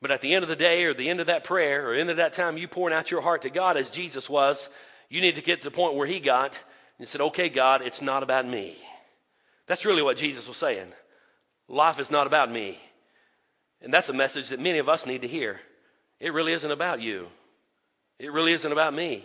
[0.00, 2.08] But at the end of the day, or the end of that prayer, or end
[2.08, 4.70] of that time you pouring out your heart to God as Jesus was,
[5.10, 6.58] you need to get to the point where He got
[6.98, 8.78] and said, Okay, God, it's not about me.
[9.66, 10.90] That's really what Jesus was saying.
[11.68, 12.78] Life is not about me.
[13.82, 15.60] And that's a message that many of us need to hear.
[16.18, 17.28] It really isn't about you.
[18.22, 19.24] It really isn't about me.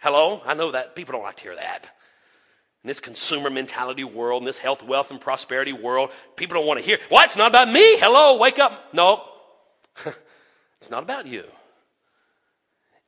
[0.00, 0.42] Hello?
[0.44, 1.90] I know that people don't like to hear that.
[2.84, 6.80] In this consumer mentality world, in this health, wealth, and prosperity world, people don't want
[6.80, 7.24] to hear, what?
[7.24, 7.96] It's not about me.
[7.96, 8.92] Hello, wake up.
[8.92, 9.24] No,
[10.80, 11.44] it's not about you.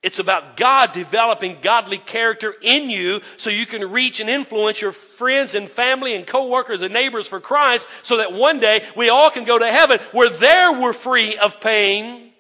[0.02, 4.92] It's about God developing godly character in you so you can reach and influence your
[4.92, 9.30] friends and family and coworkers and neighbors for Christ so that one day we all
[9.30, 12.31] can go to heaven where there we're free of pain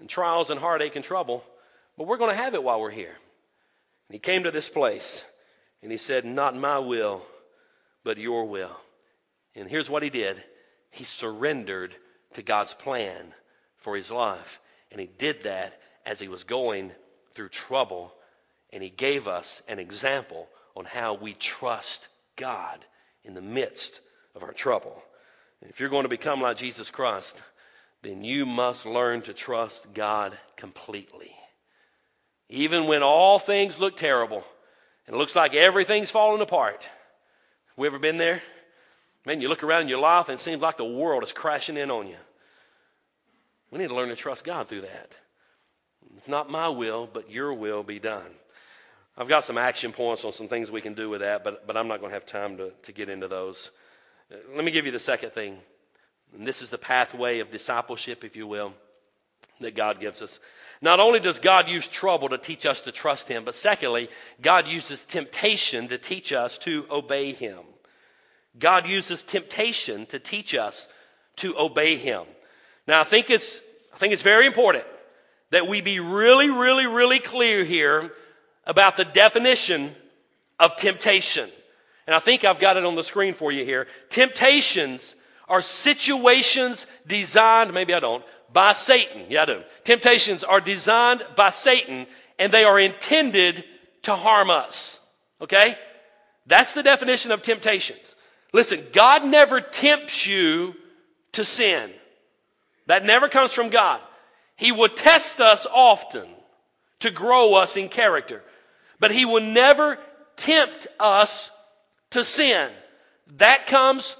[0.00, 1.44] and trials and heartache and trouble,
[1.96, 3.16] but we're going to have it while we're here.
[4.08, 5.24] And he came to this place
[5.82, 7.22] and he said, Not my will,
[8.04, 8.76] but your will.
[9.54, 10.42] And here's what he did
[10.90, 11.94] he surrendered
[12.34, 13.34] to God's plan
[13.76, 14.60] for his life.
[14.90, 16.92] And he did that as he was going
[17.34, 18.14] through trouble.
[18.72, 22.84] And he gave us an example on how we trust God
[23.24, 24.00] in the midst
[24.34, 25.02] of our trouble.
[25.60, 27.40] And if you're going to become like Jesus Christ,
[28.02, 31.34] then you must learn to trust God completely.
[32.48, 34.44] Even when all things look terrible
[35.06, 36.84] and it looks like everything's falling apart.
[36.84, 38.40] Have we ever been there?
[39.26, 41.76] Man, you look around in your life and it seems like the world is crashing
[41.76, 42.16] in on you.
[43.70, 45.12] We need to learn to trust God through that.
[46.16, 48.30] It's not my will, but your will be done.
[49.16, 51.76] I've got some action points on some things we can do with that, but, but
[51.76, 53.70] I'm not going to have time to, to get into those.
[54.54, 55.58] Let me give you the second thing
[56.36, 58.72] And this is the pathway of discipleship, if you will,
[59.60, 60.40] that God gives us.
[60.80, 64.08] Not only does God use trouble to teach us to trust Him, but secondly,
[64.40, 67.58] God uses temptation to teach us to obey Him.
[68.58, 70.88] God uses temptation to teach us
[71.36, 72.22] to obey Him.
[72.86, 73.60] Now, I think it's,
[73.92, 74.84] I think it's very important
[75.50, 78.12] that we be really, really, really clear here
[78.64, 79.94] about the definition
[80.60, 81.48] of temptation.
[82.06, 83.86] And I think I've got it on the screen for you here.
[84.08, 85.14] Temptations
[85.48, 89.26] are situations designed, maybe I don't, by Satan.
[89.28, 89.62] Yeah, I do.
[89.84, 92.06] Temptations are designed by Satan
[92.38, 93.64] and they are intended
[94.02, 95.00] to harm us.
[95.40, 95.76] Okay?
[96.46, 98.14] That's the definition of temptations.
[98.52, 100.74] Listen, God never tempts you
[101.32, 101.90] to sin.
[102.86, 104.00] That never comes from God.
[104.56, 106.26] He will test us often
[107.00, 108.42] to grow us in character,
[108.98, 109.98] but He will never
[110.36, 111.50] tempt us
[112.10, 112.70] to sin.
[113.36, 114.16] That comes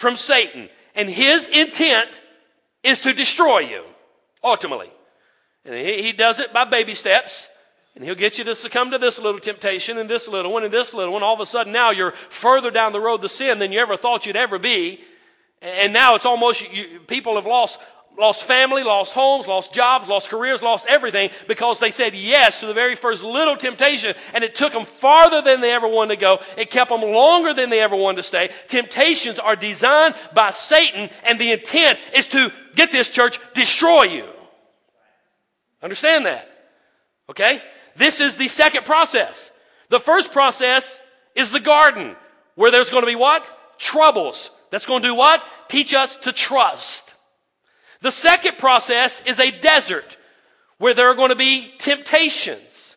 [0.00, 0.70] from Satan.
[0.94, 2.22] And his intent
[2.82, 3.84] is to destroy you,
[4.42, 4.88] ultimately.
[5.66, 7.46] And he, he does it by baby steps.
[7.94, 10.72] And he'll get you to succumb to this little temptation and this little one and
[10.72, 11.22] this little one.
[11.22, 13.98] All of a sudden, now you're further down the road to sin than you ever
[13.98, 15.00] thought you'd ever be.
[15.60, 17.78] And now it's almost, you, people have lost
[18.20, 22.66] lost family, lost homes, lost jobs, lost careers, lost everything because they said yes to
[22.66, 26.20] the very first little temptation and it took them farther than they ever wanted to
[26.20, 26.38] go.
[26.56, 28.50] It kept them longer than they ever wanted to stay.
[28.68, 34.26] Temptations are designed by Satan and the intent is to, get this church, destroy you.
[35.82, 36.48] Understand that?
[37.30, 37.62] Okay?
[37.96, 39.50] This is the second process.
[39.88, 40.98] The first process
[41.34, 42.14] is the garden
[42.54, 43.50] where there's going to be what?
[43.78, 44.50] Troubles.
[44.70, 45.42] That's going to do what?
[45.68, 47.09] Teach us to trust.
[48.02, 50.16] The second process is a desert
[50.78, 52.96] where there are going to be temptations.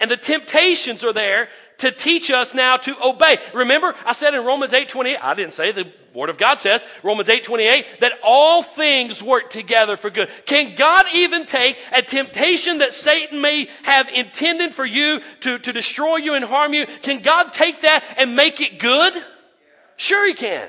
[0.00, 3.38] And the temptations are there to teach us now to obey.
[3.54, 6.84] Remember, I said in Romans 8 28, I didn't say, the Word of God says,
[7.02, 10.28] Romans 8 28, that all things work together for good.
[10.46, 15.72] Can God even take a temptation that Satan may have intended for you to, to
[15.72, 16.86] destroy you and harm you?
[17.02, 19.12] Can God take that and make it good?
[19.96, 20.68] Sure, He can.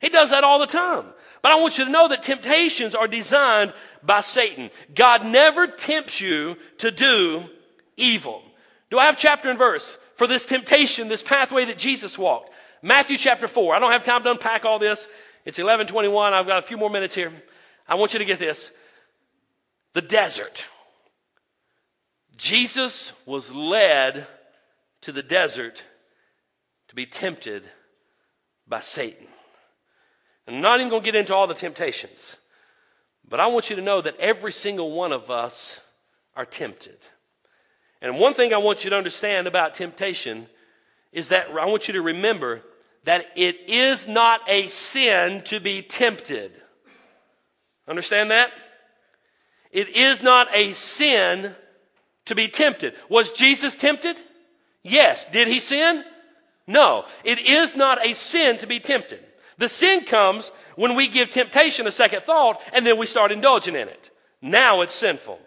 [0.00, 1.06] He does that all the time.
[1.44, 4.70] But I want you to know that temptations are designed by Satan.
[4.94, 7.44] God never tempts you to do
[7.98, 8.42] evil.
[8.88, 12.48] Do I have chapter and verse for this temptation, this pathway that Jesus walked?
[12.80, 13.74] Matthew chapter 4.
[13.74, 15.06] I don't have time to unpack all this.
[15.44, 16.32] It's 1121.
[16.32, 17.30] I've got a few more minutes here.
[17.86, 18.70] I want you to get this.
[19.92, 20.64] The desert.
[22.38, 24.26] Jesus was led
[25.02, 25.84] to the desert
[26.88, 27.64] to be tempted
[28.66, 29.26] by Satan.
[30.46, 32.36] I'm not even going to get into all the temptations,
[33.28, 35.80] but I want you to know that every single one of us
[36.36, 36.98] are tempted.
[38.02, 40.46] And one thing I want you to understand about temptation
[41.12, 42.62] is that I want you to remember
[43.04, 46.52] that it is not a sin to be tempted.
[47.88, 48.50] Understand that?
[49.70, 51.54] It is not a sin
[52.26, 52.94] to be tempted.
[53.08, 54.16] Was Jesus tempted?
[54.82, 55.26] Yes.
[55.32, 56.04] Did he sin?
[56.66, 57.04] No.
[57.24, 59.24] It is not a sin to be tempted.
[59.58, 63.76] The sin comes when we give temptation a second thought and then we start indulging
[63.76, 64.10] in it.
[64.42, 65.38] Now it's sinful.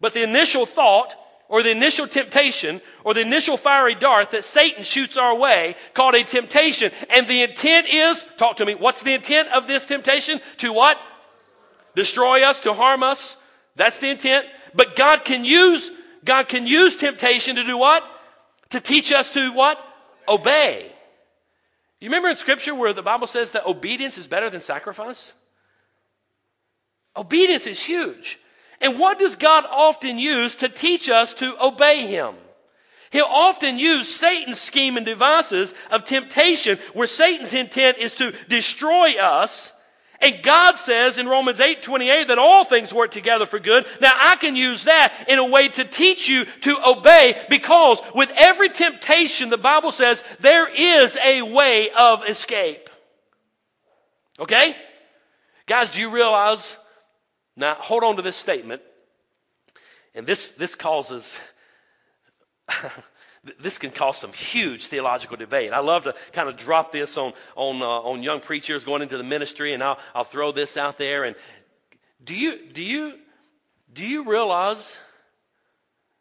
[0.00, 1.14] But the initial thought
[1.48, 6.14] or the initial temptation or the initial fiery dart that Satan shoots our way called
[6.14, 6.90] a temptation.
[7.10, 10.40] And the intent is, talk to me, what's the intent of this temptation?
[10.58, 10.98] To what?
[11.94, 13.36] Destroy us, to harm us.
[13.76, 14.46] That's the intent.
[14.74, 15.90] But God can use,
[16.24, 18.08] God can use temptation to do what?
[18.70, 19.78] To teach us to what?
[20.28, 20.91] Obey.
[22.02, 25.32] You remember in Scripture where the Bible says that obedience is better than sacrifice?
[27.16, 28.40] Obedience is huge.
[28.80, 32.34] And what does God often use to teach us to obey Him?
[33.12, 39.20] He'll often use Satan's scheme and devices of temptation where Satan's intent is to destroy
[39.20, 39.72] us
[40.22, 43.86] and God says in Romans 8 28 that all things work together for good.
[44.00, 48.32] Now I can use that in a way to teach you to obey because with
[48.36, 52.88] every temptation, the Bible says there is a way of escape.
[54.38, 54.76] Okay?
[55.66, 56.76] Guys, do you realize?
[57.56, 58.82] Now hold on to this statement.
[60.14, 61.38] And this, this causes
[63.60, 65.72] this can cause some huge theological debate.
[65.72, 69.16] I love to kind of drop this on, on, uh, on young preachers going into
[69.16, 71.24] the ministry, and I'll, I'll throw this out there.
[71.24, 71.34] And
[72.22, 73.14] do you, do, you,
[73.92, 74.96] do you realize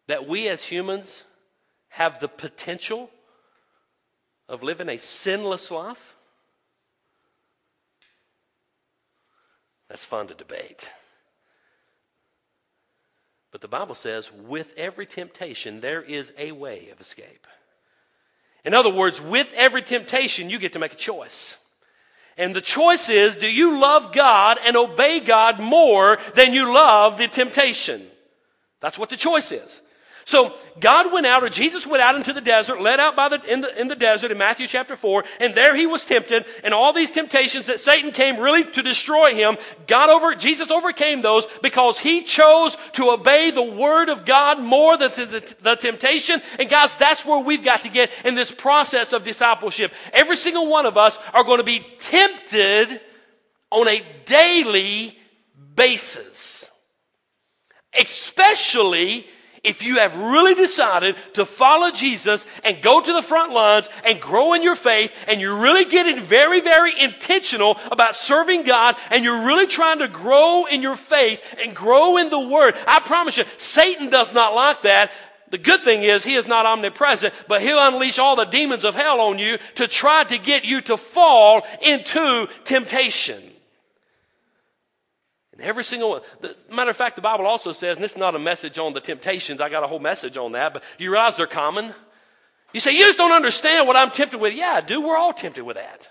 [0.07, 1.24] that we as humans
[1.89, 3.09] have the potential
[4.49, 6.15] of living a sinless life?
[9.89, 10.91] That's fun to debate.
[13.52, 17.47] But the Bible says, with every temptation, there is a way of escape.
[18.64, 21.58] In other words, with every temptation, you get to make a choice.
[22.38, 27.18] And the choice is, do you love God and obey God more than you love
[27.18, 28.02] the temptation?
[28.80, 29.82] That's what the choice is.
[30.26, 33.43] So God went out, or Jesus went out into the desert, led out by the,
[33.51, 36.74] in, the, in the desert in Matthew chapter 4, and there he was tempted, and
[36.74, 39.57] all these temptations that Satan came really to destroy him,
[39.88, 44.97] God over, Jesus overcame those because he chose to obey the word of God more
[44.97, 46.41] than the, the, the temptation.
[46.59, 49.91] And guys, that's where we've got to get in this process of discipleship.
[50.13, 53.01] Every single one of us are going to be tempted
[53.72, 55.17] on a daily
[55.76, 56.69] basis.
[57.97, 59.28] Especially
[59.64, 64.20] if you have really decided to follow Jesus and go to the front lines and
[64.20, 69.24] grow in your faith and you're really getting very, very intentional about serving God and
[69.24, 73.38] you're really trying to grow in your faith and grow in the Word, I promise
[73.38, 75.12] you, Satan does not like that.
[75.51, 78.95] The good thing is he is not omnipresent, but he'll unleash all the demons of
[78.95, 83.51] hell on you to try to get you to fall into temptation.
[85.62, 86.22] Every single one.
[86.41, 88.93] The, matter of fact, the Bible also says, and this is not a message on
[88.93, 91.93] the temptations, I got a whole message on that, but you realize they're common?
[92.74, 94.55] You say, you just don't understand what I'm tempted with.
[94.55, 95.01] Yeah, I do.
[95.01, 96.07] We're all tempted with that.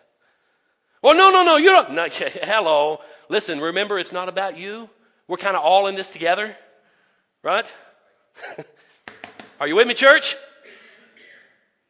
[1.02, 1.92] Well, no, no, no, you don't.
[1.92, 3.00] No, hello.
[3.28, 4.88] Listen, remember, it's not about you.
[5.26, 6.54] We're kind of all in this together,
[7.42, 7.72] right?
[9.60, 10.36] Are you with me, church?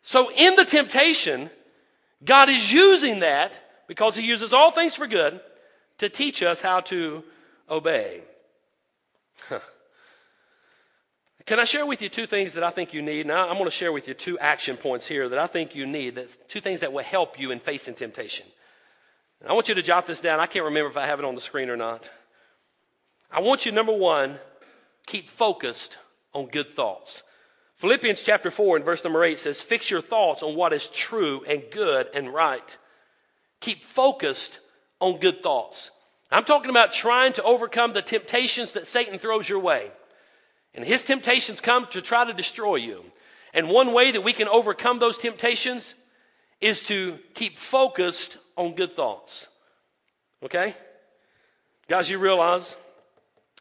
[0.02, 1.50] So, in the temptation,
[2.24, 3.58] God is using that
[3.88, 5.40] because He uses all things for good
[5.98, 7.24] to teach us how to
[7.70, 8.22] obey.
[11.46, 13.26] Can I share with you two things that I think you need?
[13.26, 15.86] Now, I'm going to share with you two action points here that I think you
[15.86, 18.46] need, that, two things that will help you in facing temptation.
[19.40, 20.38] And I want you to jot this down.
[20.38, 22.10] I can't remember if I have it on the screen or not.
[23.32, 24.38] I want you, number one,
[25.06, 25.96] keep focused
[26.34, 27.22] on good thoughts.
[27.76, 31.42] Philippians chapter 4 and verse number 8 says, Fix your thoughts on what is true
[31.48, 32.76] and good and right.
[33.60, 34.58] Keep focused
[35.00, 35.90] on good thoughts.
[36.30, 39.90] I'm talking about trying to overcome the temptations that Satan throws your way.
[40.74, 43.04] And his temptations come to try to destroy you.
[43.52, 45.94] And one way that we can overcome those temptations
[46.60, 49.48] is to keep focused on good thoughts.
[50.44, 50.74] Okay?
[51.88, 52.76] Guys, you realize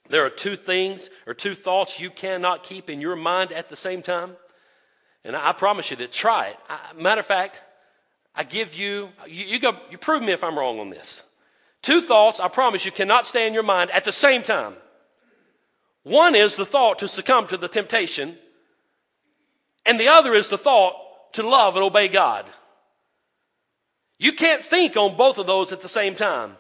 [0.09, 3.75] there are two things or two thoughts you cannot keep in your mind at the
[3.75, 4.35] same time?
[5.23, 6.57] And I, promise you that try it.
[6.69, 7.61] I, matter of fact,
[8.35, 11.23] I give you, you, you go, you prove me if I'm wrong on this.
[11.81, 14.75] Two thoughts, I promise you, cannot stay in your mind at the same time.
[16.03, 18.37] One is the thought to succumb to the temptation,
[19.85, 20.95] and the other is the thought
[21.33, 22.45] to love and obey God.
[24.17, 26.57] You can't think on both of those at the same time.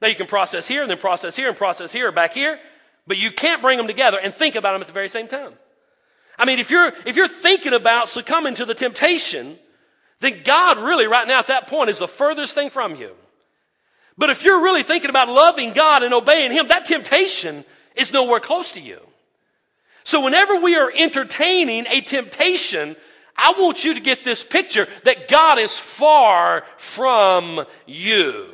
[0.00, 2.58] Now you can process here and then process here and process here back here,
[3.06, 5.52] but you can't bring them together and think about them at the very same time.
[6.38, 9.58] I mean, if you're, if you're thinking about succumbing to the temptation,
[10.20, 13.14] then God really right now at that point is the furthest thing from you.
[14.20, 17.64] But if you're really thinking about loving God and obeying Him, that temptation
[17.96, 19.00] is nowhere close to you.
[20.04, 22.96] So whenever we are entertaining a temptation,
[23.34, 28.44] I want you to get this picture that God is far from you.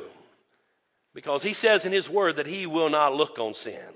[1.13, 3.93] Because He says in His Word that He will not look on sin.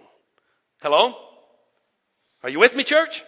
[0.82, 1.16] Hello?
[2.44, 3.24] Are you with me, church?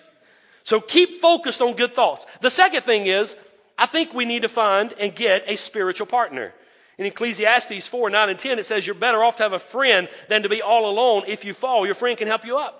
[0.64, 2.26] So keep focused on good thoughts.
[2.42, 3.38] The second thing is,
[3.78, 6.54] I think we need to find and get a spiritual partner.
[6.98, 10.08] In Ecclesiastes 4 9 and 10, it says, You're better off to have a friend
[10.30, 11.24] than to be all alone.
[11.28, 12.80] If you fall, your friend can help you up.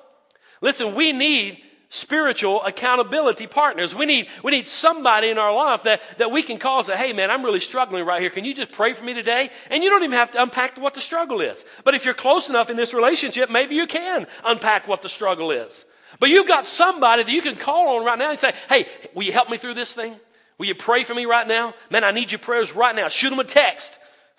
[0.62, 3.94] Listen, we need spiritual accountability partners.
[3.94, 6.98] We need, we need somebody in our life that, that we can call and say,
[6.98, 8.32] hey man, I'm really struggling right here.
[8.32, 9.50] Can you just pray for me today?
[9.70, 11.64] And you don't even have to unpack what the struggle is.
[11.84, 15.52] But if you're close enough in this relationship, maybe you can unpack what the struggle
[15.52, 15.86] is.
[16.20, 19.24] But you've got somebody that you can call on right now and say, hey, will
[19.24, 20.16] you help me through this thing?
[20.58, 21.74] Will you pray for me right now?
[21.92, 23.08] Man, I need your prayers right now.
[23.08, 23.98] Shoot them a text.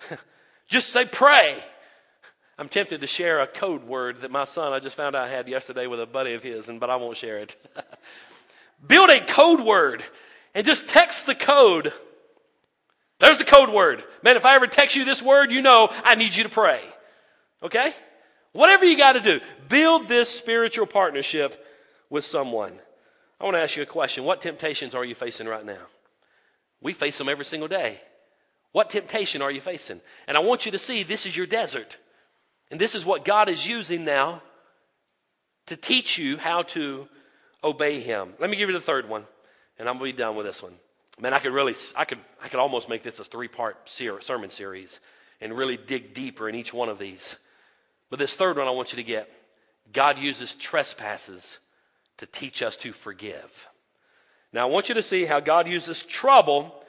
[0.67, 1.55] Just say pray.
[2.57, 5.29] I'm tempted to share a code word that my son I just found out I
[5.29, 7.55] had yesterday with a buddy of his, and but I won't share it.
[8.87, 10.03] Build a code word
[10.53, 11.91] and just text the code.
[13.19, 14.03] There's the code word.
[14.23, 16.79] Man, if I ever text you this word, you know I need you to pray.
[17.61, 17.93] Okay?
[18.53, 21.61] Whatever you got to do, build this spiritual partnership
[22.09, 22.71] with someone.
[23.39, 24.23] I want to ask you a question.
[24.23, 25.81] What temptations are you facing right now?
[26.79, 27.99] We face them every single day.
[28.75, 30.01] What temptation are you facing?
[30.27, 31.95] And I want you to see this is your desert.
[32.69, 34.41] And this is what God is using now
[35.67, 37.07] to teach you how to
[37.63, 38.33] obey Him.
[38.37, 39.23] Let me give you the third one,
[39.79, 40.73] and I'm going to be done with this one.
[41.21, 44.49] Man, I could really, I could, I could almost make this a three part sermon
[44.49, 44.99] series
[45.39, 47.37] and really dig deeper in each one of these.
[48.09, 49.31] But this third one I want you to get
[49.93, 51.59] God uses trespasses
[52.17, 53.69] to teach us to forgive.
[54.51, 56.81] Now, I want you to see how God uses trouble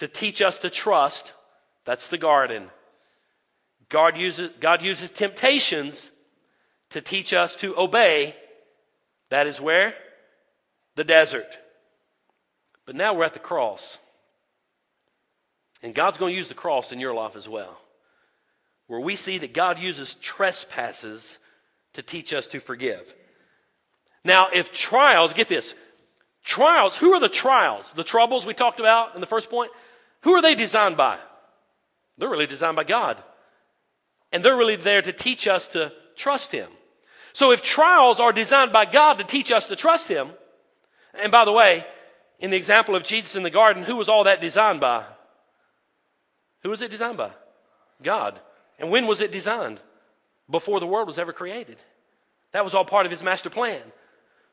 [0.00, 1.34] to teach us to trust.
[1.84, 2.70] That's the garden.
[3.90, 6.10] God uses, God uses temptations
[6.90, 8.34] to teach us to obey.
[9.28, 9.94] That is where?
[10.96, 11.58] The desert.
[12.86, 13.98] But now we're at the cross.
[15.82, 17.76] And God's going to use the cross in your life as well.
[18.86, 21.38] Where we see that God uses trespasses
[21.92, 23.14] to teach us to forgive.
[24.24, 25.74] Now, if trials, get this,
[26.42, 27.92] trials, who are the trials?
[27.92, 29.70] The troubles we talked about in the first point?
[30.22, 31.18] Who are they designed by?
[32.18, 33.16] They're really designed by God.
[34.32, 36.68] And they're really there to teach us to trust Him.
[37.32, 40.30] So if trials are designed by God to teach us to trust Him,
[41.20, 41.84] and by the way,
[42.38, 45.04] in the example of Jesus in the garden, who was all that designed by?
[46.62, 47.30] Who was it designed by?
[48.02, 48.38] God.
[48.78, 49.80] And when was it designed?
[50.50, 51.76] Before the world was ever created.
[52.52, 53.80] That was all part of His master plan.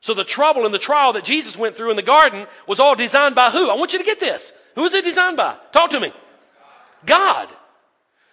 [0.00, 2.94] So the trouble and the trial that Jesus went through in the garden was all
[2.94, 3.68] designed by who?
[3.68, 4.52] I want you to get this.
[4.78, 5.56] Who is it designed by?
[5.72, 6.12] Talk to me.
[7.04, 7.48] God.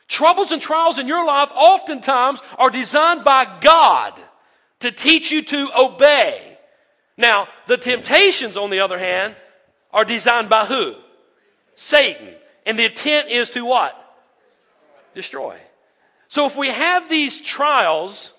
[0.07, 4.21] Troubles and trials in your life oftentimes are designed by God
[4.81, 6.39] to teach you to obey.
[7.17, 9.35] Now, the temptations, on the other hand,
[9.89, 10.93] are designed by who?
[11.73, 12.29] Satan.
[12.67, 13.99] And the intent is to what?
[15.15, 15.57] Destroy.
[16.27, 18.33] So if we have these trials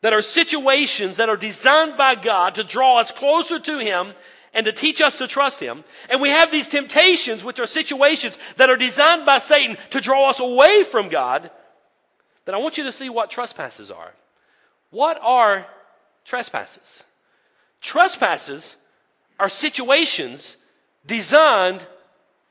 [0.00, 4.12] that are situations that are designed by God to draw us closer to Him
[4.54, 8.38] and to teach us to trust Him, and we have these temptations, which are situations
[8.56, 11.50] that are designed by Satan to draw us away from God,
[12.44, 14.12] then I want you to see what trespasses are.
[14.90, 15.66] What are
[16.24, 17.04] trespasses?
[17.80, 18.76] Trespasses
[19.38, 20.56] are situations
[21.06, 21.86] designed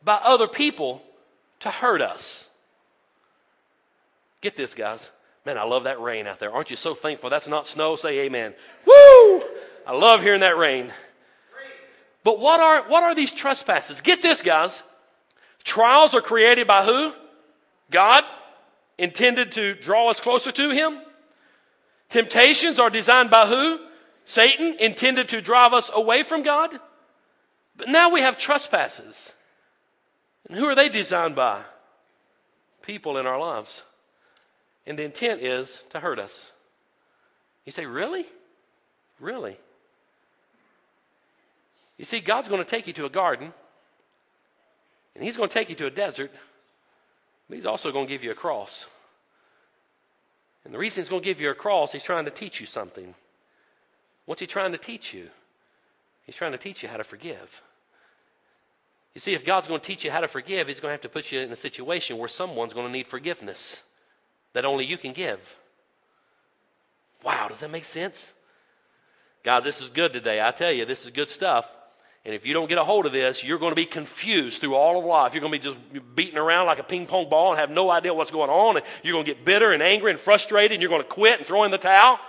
[0.03, 1.01] by other people
[1.61, 2.47] to hurt us.
[4.41, 5.09] Get this, guys.
[5.45, 6.51] Man, I love that rain out there.
[6.51, 7.95] Aren't you so thankful that's not snow?
[7.95, 8.53] Say amen.
[8.85, 9.41] Woo!
[9.85, 10.91] I love hearing that rain.
[12.27, 14.01] But what are, what are these trespasses?
[14.01, 14.83] Get this, guys.
[15.63, 17.13] Trials are created by who?
[17.89, 18.25] God,
[18.97, 20.99] intended to draw us closer to Him.
[22.09, 23.79] Temptations are designed by who?
[24.25, 26.77] Satan, intended to drive us away from God.
[27.77, 29.31] But now we have trespasses.
[30.49, 31.61] And who are they designed by?
[32.81, 33.83] People in our lives.
[34.85, 36.51] And the intent is to hurt us.
[37.63, 38.25] You say, really?
[39.17, 39.57] Really?
[41.97, 43.53] You see, God's going to take you to a garden,
[45.15, 46.31] and He's going to take you to a desert,
[47.49, 48.85] but He's also going to give you a cross.
[50.63, 52.65] And the reason He's going to give you a cross, He's trying to teach you
[52.65, 53.15] something.
[54.25, 55.29] What's He trying to teach you?
[56.25, 57.61] He's trying to teach you how to forgive.
[59.15, 61.01] You see, if God's going to teach you how to forgive, He's going to have
[61.01, 63.81] to put you in a situation where someone's going to need forgiveness
[64.53, 65.57] that only you can give.
[67.23, 68.31] Wow, does that make sense?
[69.43, 70.45] Guys, this is good today.
[70.45, 71.71] I tell you, this is good stuff.
[72.25, 74.75] And if you don't get a hold of this, you're going to be confused through
[74.75, 75.33] all of life.
[75.33, 77.89] You're going to be just beating around like a ping pong ball and have no
[77.89, 78.77] idea what's going on.
[78.77, 81.39] And you're going to get bitter and angry and frustrated and you're going to quit
[81.39, 82.19] and throw in the towel.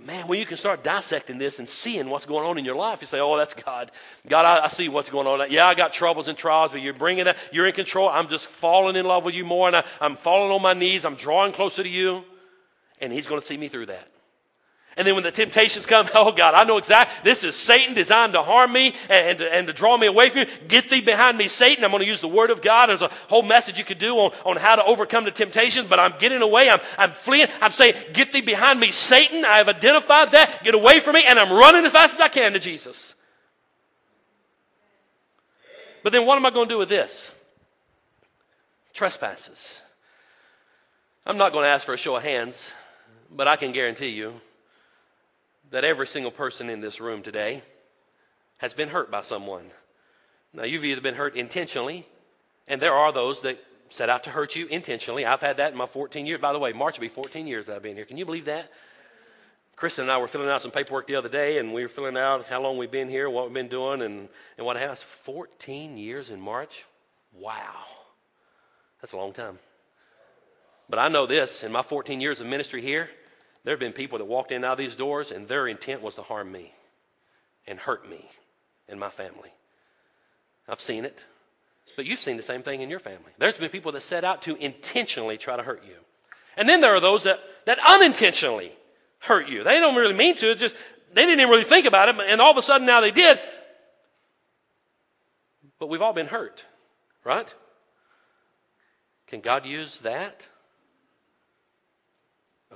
[0.00, 3.00] Man, when you can start dissecting this and seeing what's going on in your life,
[3.00, 3.90] you say, Oh, that's God.
[4.28, 5.50] God, I, I see what's going on.
[5.50, 8.08] Yeah, I got troubles and trials, but you're bringing it, you're in control.
[8.08, 11.04] I'm just falling in love with you more, and I, I'm falling on my knees.
[11.04, 12.24] I'm drawing closer to you.
[13.00, 14.08] And He's going to see me through that.
[14.98, 18.32] And then when the temptations come, oh God, I know exactly, this is Satan designed
[18.32, 20.46] to harm me and, and, and to draw me away from you.
[20.66, 21.84] Get thee behind me, Satan.
[21.84, 22.88] I'm going to use the word of God.
[22.88, 26.00] There's a whole message you could do on, on how to overcome the temptations, but
[26.00, 26.68] I'm getting away.
[26.68, 27.46] I'm, I'm fleeing.
[27.60, 29.44] I'm saying, get thee behind me, Satan.
[29.44, 30.64] I have identified that.
[30.64, 31.24] Get away from me.
[31.24, 33.14] And I'm running as fast as I can to Jesus.
[36.02, 37.34] But then what am I going to do with this?
[38.94, 39.80] Trespasses.
[41.24, 42.72] I'm not going to ask for a show of hands,
[43.30, 44.40] but I can guarantee you
[45.70, 47.62] that every single person in this room today
[48.58, 49.64] has been hurt by someone.
[50.52, 52.06] Now, you've either been hurt intentionally,
[52.66, 55.24] and there are those that set out to hurt you intentionally.
[55.24, 56.40] I've had that in my 14 years.
[56.40, 58.04] By the way, March will be 14 years that I've been here.
[58.04, 58.70] Can you believe that?
[59.76, 62.16] Kristen and I were filling out some paperwork the other day, and we were filling
[62.16, 65.96] out how long we've been here, what we've been doing, and, and what has 14
[65.96, 66.84] years in March?
[67.32, 67.84] Wow.
[69.00, 69.58] That's a long time.
[70.90, 73.08] But I know this in my 14 years of ministry here,
[73.68, 76.14] there have been people that walked in out of these doors, and their intent was
[76.14, 76.72] to harm me
[77.66, 78.26] and hurt me
[78.88, 79.50] and my family.
[80.66, 81.22] I've seen it.
[81.94, 83.30] But you've seen the same thing in your family.
[83.36, 85.96] There's been people that set out to intentionally try to hurt you.
[86.56, 88.72] And then there are those that, that unintentionally
[89.18, 89.64] hurt you.
[89.64, 90.74] They don't really mean to, just
[91.12, 93.38] they didn't even really think about it, and all of a sudden now they did.
[95.78, 96.64] But we've all been hurt,
[97.22, 97.54] right?
[99.26, 100.46] Can God use that?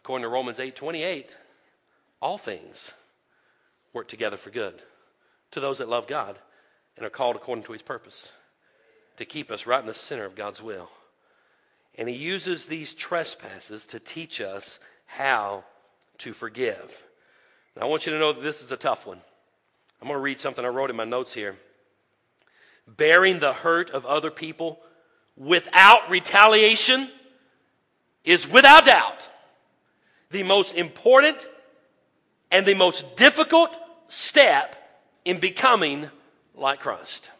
[0.02, 1.36] According to Romans 8 28,
[2.20, 2.92] all things
[3.92, 4.82] work together for good
[5.52, 6.38] to those that love God
[6.96, 8.32] and are called according to his purpose
[9.16, 10.90] to keep us right in the center of God's will.
[11.96, 15.64] And he uses these trespasses to teach us how
[16.18, 17.00] to forgive.
[17.76, 19.20] Now, I want you to know that this is a tough one.
[20.00, 21.54] I'm going to read something I wrote in my notes here.
[22.88, 24.80] Bearing the hurt of other people
[25.36, 27.08] without retaliation
[28.24, 29.28] is without doubt
[30.32, 31.46] the most important
[32.50, 33.70] and the most difficult
[34.08, 34.76] step
[35.24, 36.10] in becoming
[36.54, 37.30] like Christ.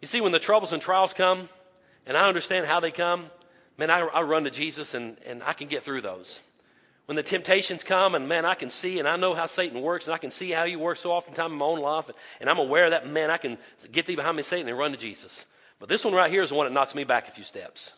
[0.00, 1.48] You see, when the troubles and trials come,
[2.06, 3.30] and I understand how they come,
[3.78, 6.42] man, I, I run to Jesus and, and I can get through those.
[7.06, 10.06] When the temptations come, and man, I can see and I know how Satan works,
[10.06, 12.16] and I can see how he works so often time in my own life, and,
[12.40, 13.58] and I'm aware of that, man, I can
[13.92, 15.44] get thee behind me, Satan, and run to Jesus.
[15.78, 17.92] But this one right here is the one that knocks me back a few steps.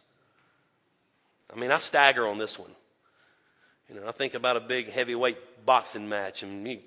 [1.53, 2.71] I mean, I stagger on this one.
[3.89, 6.81] You know, I think about a big heavyweight boxing match, and you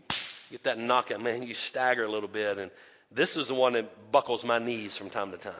[0.51, 2.71] get that knockout, man, you stagger a little bit, and
[3.11, 5.53] this is the one that buckles my knees from time to time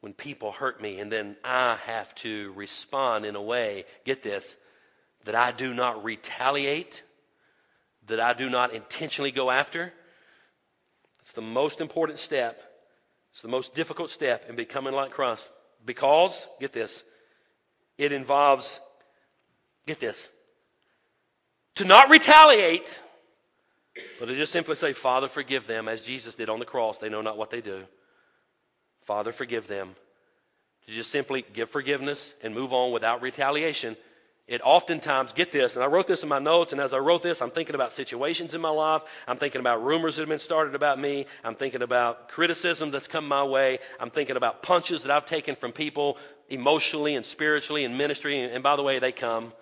[0.00, 4.56] when people hurt me, and then I have to respond in a way, get this,
[5.24, 7.02] that I do not retaliate,
[8.06, 9.92] that I do not intentionally go after.
[11.22, 12.62] It's the most important step.
[13.30, 15.48] It's the most difficult step in becoming like Christ
[15.84, 17.04] because, get this,
[17.98, 18.80] it involves,
[19.86, 20.28] get this,
[21.76, 23.00] to not retaliate,
[24.18, 26.98] but to just simply say, Father, forgive them, as Jesus did on the cross.
[26.98, 27.82] They know not what they do.
[29.04, 29.94] Father, forgive them.
[30.86, 33.96] To just simply give forgiveness and move on without retaliation.
[34.46, 37.22] It oftentimes, get this, and I wrote this in my notes, and as I wrote
[37.22, 39.02] this, I'm thinking about situations in my life.
[39.28, 41.26] I'm thinking about rumors that have been started about me.
[41.44, 43.78] I'm thinking about criticism that's come my way.
[44.00, 46.18] I'm thinking about punches that I've taken from people
[46.48, 48.40] emotionally and spiritually and ministry.
[48.40, 49.52] And by the way, they come.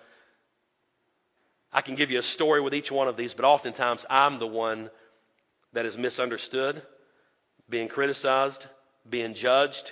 [1.71, 4.47] I can give you a story with each one of these, but oftentimes I'm the
[4.47, 4.89] one
[5.73, 6.81] that is misunderstood,
[7.69, 8.65] being criticized,
[9.07, 9.91] being judged,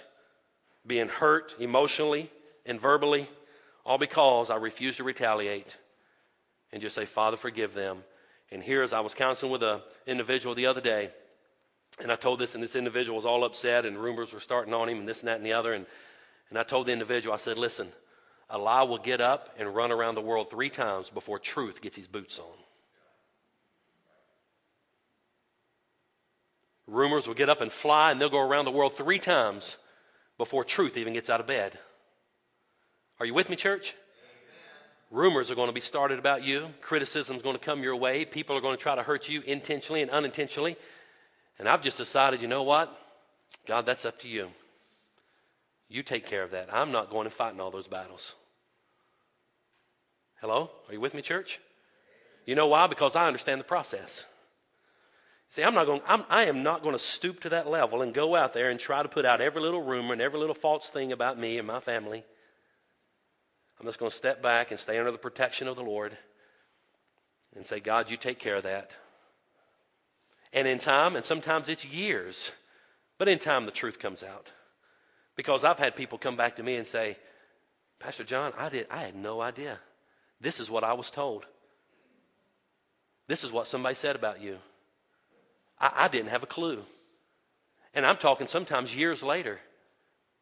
[0.85, 2.31] being hurt emotionally
[2.65, 3.27] and verbally,
[3.85, 5.77] all because I refuse to retaliate
[6.71, 8.03] and just say, Father, forgive them.
[8.51, 11.11] And here, as I was counseling with an individual the other day,
[11.99, 14.89] and I told this, and this individual was all upset, and rumors were starting on
[14.89, 15.73] him, and this and that and the other.
[15.73, 15.85] And,
[16.49, 17.87] and I told the individual, I said, Listen,
[18.49, 21.97] a lie will get up and run around the world three times before truth gets
[21.97, 22.45] his boots on.
[26.87, 29.75] Rumors will get up and fly, and they'll go around the world three times
[30.37, 31.77] before truth even gets out of bed.
[33.19, 33.93] Are you with me, church?
[35.11, 35.23] Amen.
[35.25, 36.69] Rumors are going to be started about you.
[36.81, 38.23] Criticism is going to come your way.
[38.23, 40.77] People are going to try to hurt you intentionally and unintentionally.
[41.59, 42.95] And I've just decided, you know what?
[43.65, 44.49] God, that's up to you.
[45.89, 46.73] You take care of that.
[46.73, 48.35] I'm not going to fight in all those battles.
[50.41, 50.69] Hello?
[50.87, 51.59] Are you with me, church?
[52.45, 52.87] You know why?
[52.87, 54.25] Because I understand the process.
[55.49, 58.13] See, I'm not going, I'm, I am not going to stoop to that level and
[58.13, 60.89] go out there and try to put out every little rumor and every little false
[60.89, 62.23] thing about me and my family.
[63.79, 66.17] I'm just going to step back and stay under the protection of the Lord
[67.55, 68.95] and say, God, you take care of that.
[70.51, 72.51] And in time, and sometimes it's years,
[73.17, 74.51] but in time the truth comes out.
[75.37, 77.15] Because I've had people come back to me and say,
[77.99, 79.79] Pastor Jon, I did I had no idea.
[80.41, 81.45] This is what I was told.
[83.27, 84.57] This is what somebody said about you.
[85.79, 86.83] I, I didn't have a clue.
[87.93, 89.59] And I'm talking sometimes years later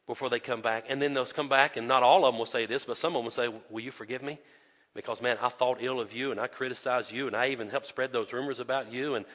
[0.06, 0.84] before they come back.
[0.88, 3.14] And then they'll come back, and not all of them will say this, but some
[3.14, 4.38] of them will say, Will you forgive me?
[4.94, 7.86] Because, man, I thought ill of you, and I criticized you, and I even helped
[7.86, 9.14] spread those rumors about you.
[9.14, 9.26] And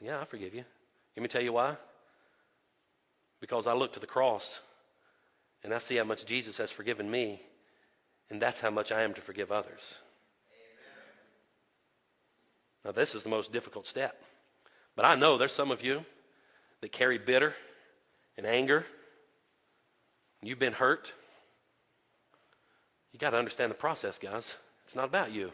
[0.00, 0.64] yeah, I forgive you.
[1.16, 1.76] Let me tell you why.
[3.40, 4.60] Because I look to the cross,
[5.62, 7.40] and I see how much Jesus has forgiven me,
[8.30, 9.98] and that's how much I am to forgive others.
[12.84, 14.22] Now, this is the most difficult step.
[14.96, 16.04] But I know there's some of you
[16.80, 17.54] that carry bitter
[18.36, 18.84] and anger.
[20.42, 21.12] You've been hurt.
[23.12, 24.56] You got to understand the process, guys.
[24.86, 25.52] It's not about you.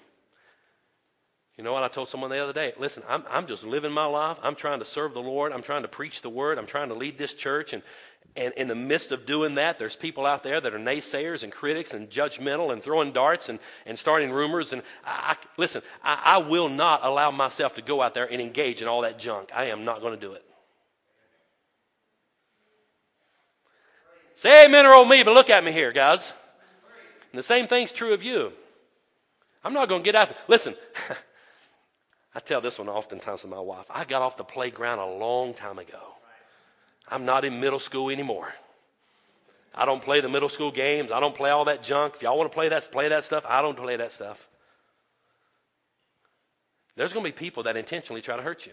[1.57, 1.85] You know what?
[1.85, 4.39] I told someone the other day listen, I'm, I'm just living my life.
[4.43, 5.53] I'm trying to serve the Lord.
[5.53, 6.59] I'm trying to preach the word.
[6.59, 7.73] I'm trying to lead this church.
[7.73, 7.83] And,
[8.37, 11.53] and in the midst of doing that, there's people out there that are naysayers and
[11.53, 14.73] critics and judgmental and throwing darts and, and starting rumors.
[14.73, 18.43] And I, I listen, I, I will not allow myself to go out there and
[18.43, 19.51] engage in all that junk.
[19.55, 20.45] I am not going to do it.
[24.35, 26.33] Say amen or oh me, but look at me here, guys.
[27.33, 28.53] And the same thing's true of you.
[29.65, 30.39] I'm not going to get out there.
[30.49, 30.75] Listen,
[32.35, 33.87] I tell this one oftentimes to my wife.
[33.89, 36.01] I got off the playground a long time ago.
[37.09, 38.53] I'm not in middle school anymore.
[39.75, 41.13] I don't play the middle school games.
[41.13, 42.15] I don't play all that junk.
[42.17, 43.45] If y'all want to play that, play that stuff.
[43.49, 44.49] I don't play that stuff.
[46.97, 48.73] There's going to be people that intentionally try to hurt you.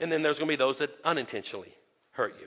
[0.00, 1.74] And then there's going to be those that unintentionally
[2.12, 2.46] hurt you.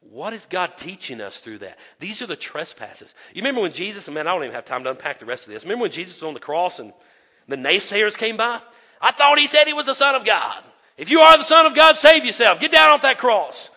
[0.00, 1.78] What is God teaching us through that?
[1.98, 3.14] These are the trespasses.
[3.32, 5.46] You remember when Jesus, and man, I don't even have time to unpack the rest
[5.46, 5.64] of this.
[5.64, 6.92] Remember when Jesus was on the cross and
[7.48, 8.60] the naysayers came by?
[9.04, 10.64] I thought he said he was the Son of God.
[10.96, 12.58] If you are the Son of God, save yourself.
[12.58, 13.70] Get down off that cross.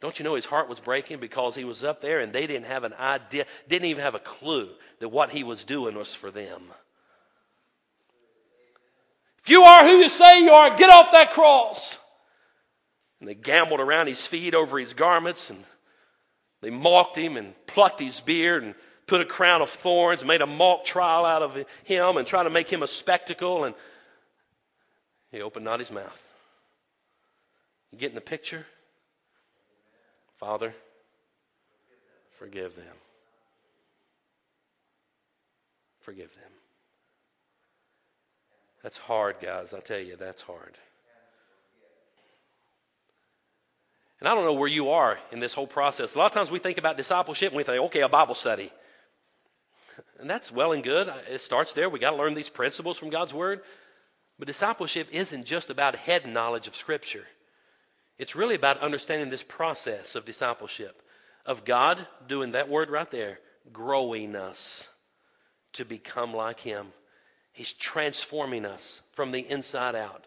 [0.00, 2.66] Don't you know his heart was breaking because he was up there and they didn't
[2.66, 4.68] have an idea, didn't even have a clue
[4.98, 6.60] that what he was doing was for them.
[9.44, 11.96] If you are who you say you are, get off that cross.
[13.20, 15.62] And they gambled around his feet over his garments and
[16.62, 18.74] they mocked him and plucked his beard and
[19.06, 22.50] put a crown of thorns, made a mock trial out of him and tried to
[22.50, 23.64] make him a spectacle.
[23.64, 23.76] And
[25.34, 26.22] he opened not his mouth.
[27.90, 28.64] You getting the picture?
[30.38, 30.72] Father,
[32.38, 32.94] forgive them.
[36.02, 36.52] Forgive them.
[38.82, 39.74] That's hard, guys.
[39.74, 40.78] I tell you, that's hard.
[44.20, 46.14] And I don't know where you are in this whole process.
[46.14, 48.70] A lot of times we think about discipleship and we think, okay, a Bible study.
[50.18, 51.12] And that's well and good.
[51.30, 51.88] It starts there.
[51.88, 53.60] We got to learn these principles from God's Word.
[54.38, 57.24] But discipleship isn't just about head knowledge of Scripture.
[58.18, 61.02] It's really about understanding this process of discipleship,
[61.46, 63.38] of God doing that word right there,
[63.72, 64.88] growing us
[65.74, 66.88] to become like Him.
[67.52, 70.26] He's transforming us from the inside out.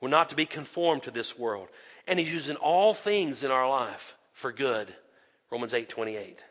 [0.00, 1.68] We're not to be conformed to this world.
[2.06, 4.94] And He's using all things in our life for good.
[5.50, 6.42] Romans 8 28.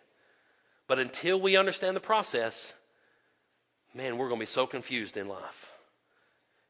[0.88, 2.74] But until we understand the process,
[3.94, 5.72] man, we're going to be so confused in life.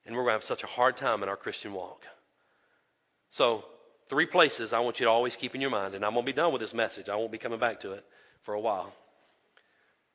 [0.06, 2.04] And we're going to have such a hard time in our Christian walk.
[3.32, 3.66] So,
[4.08, 6.32] Three places I want you to always keep in your mind, and I'm going to
[6.32, 7.10] be done with this message.
[7.10, 8.06] I won't be coming back to it
[8.44, 8.94] for a while.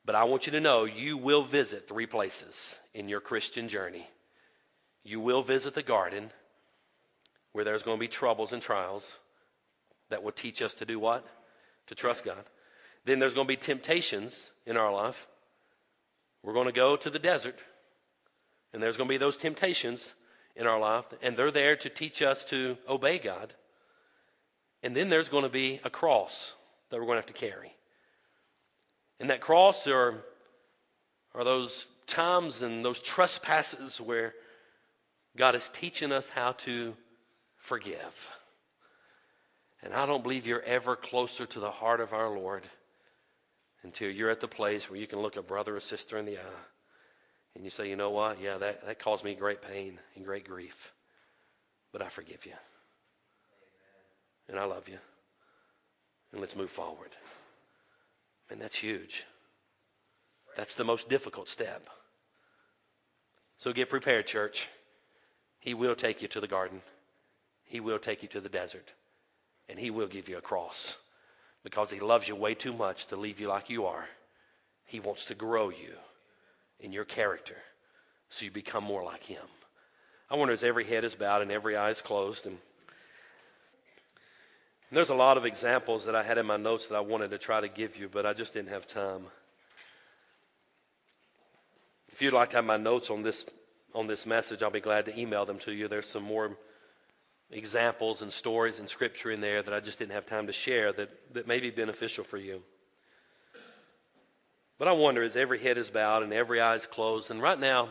[0.05, 4.07] But I want you to know you will visit three places in your Christian journey.
[5.03, 6.31] You will visit the garden
[7.51, 9.17] where there's going to be troubles and trials
[10.09, 11.25] that will teach us to do what?
[11.87, 12.43] To trust God.
[13.03, 15.27] Then there's going to be temptations in our life.
[16.43, 17.59] We're going to go to the desert,
[18.73, 20.13] and there's going to be those temptations
[20.55, 23.53] in our life, and they're there to teach us to obey God.
[24.83, 26.53] And then there's going to be a cross
[26.89, 27.73] that we're going to have to carry.
[29.19, 30.23] And that cross are,
[31.35, 34.33] are those times and those trespasses where
[35.37, 36.95] God is teaching us how to
[37.57, 38.31] forgive.
[39.83, 42.63] And I don't believe you're ever closer to the heart of our Lord
[43.83, 46.37] until you're at the place where you can look a brother or sister in the
[46.37, 46.65] eye
[47.55, 48.41] and you say, you know what?
[48.41, 50.93] Yeah, that, that caused me great pain and great grief,
[51.91, 52.53] but I forgive you
[54.51, 54.97] and I love you.
[56.31, 57.11] And let's move forward.
[58.49, 59.25] And that's huge.
[60.55, 61.87] That's the most difficult step.
[63.57, 64.67] So get prepared, church.
[65.59, 66.81] He will take you to the garden,
[67.63, 68.91] He will take you to the desert,
[69.69, 70.97] and He will give you a cross
[71.63, 74.05] because He loves you way too much to leave you like you are.
[74.85, 75.95] He wants to grow you
[76.81, 77.55] in your character
[78.29, 79.43] so you become more like Him.
[80.29, 82.57] I wonder as every head is bowed and every eye is closed and
[84.91, 87.37] there's a lot of examples that I had in my notes that I wanted to
[87.37, 89.23] try to give you, but I just didn't have time.
[92.11, 93.45] If you'd like to have my notes on this
[93.93, 95.87] on this message, I'll be glad to email them to you.
[95.87, 96.57] There's some more
[97.51, 100.93] examples and stories and scripture in there that I just didn't have time to share
[100.93, 102.63] that, that may be beneficial for you.
[104.81, 107.59] But I wonder as every head is bowed and every eye is closed, and right
[107.59, 107.89] now,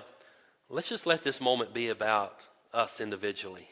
[0.68, 3.68] let's just let this moment be about us individually.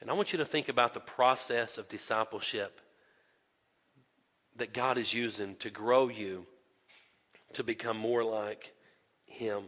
[0.00, 2.80] And I want you to think about the process of discipleship
[4.54, 6.46] that God is using to grow you
[7.54, 8.72] to become more like
[9.26, 9.64] Him.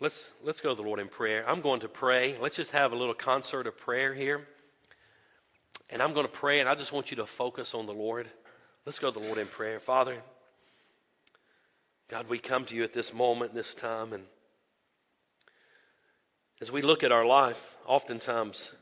[0.00, 1.46] Let's, let's go to the Lord in prayer.
[1.46, 2.34] I'm going to pray.
[2.40, 4.48] Let's just have a little concert of prayer here.
[5.90, 8.28] And I'm going to pray, and I just want you to focus on the Lord.
[8.84, 9.80] Let's go to the Lord in prayer.
[9.80, 10.16] Father,
[12.08, 14.24] God, we come to you at this moment, this time, and
[16.60, 18.72] as we look at our life, oftentimes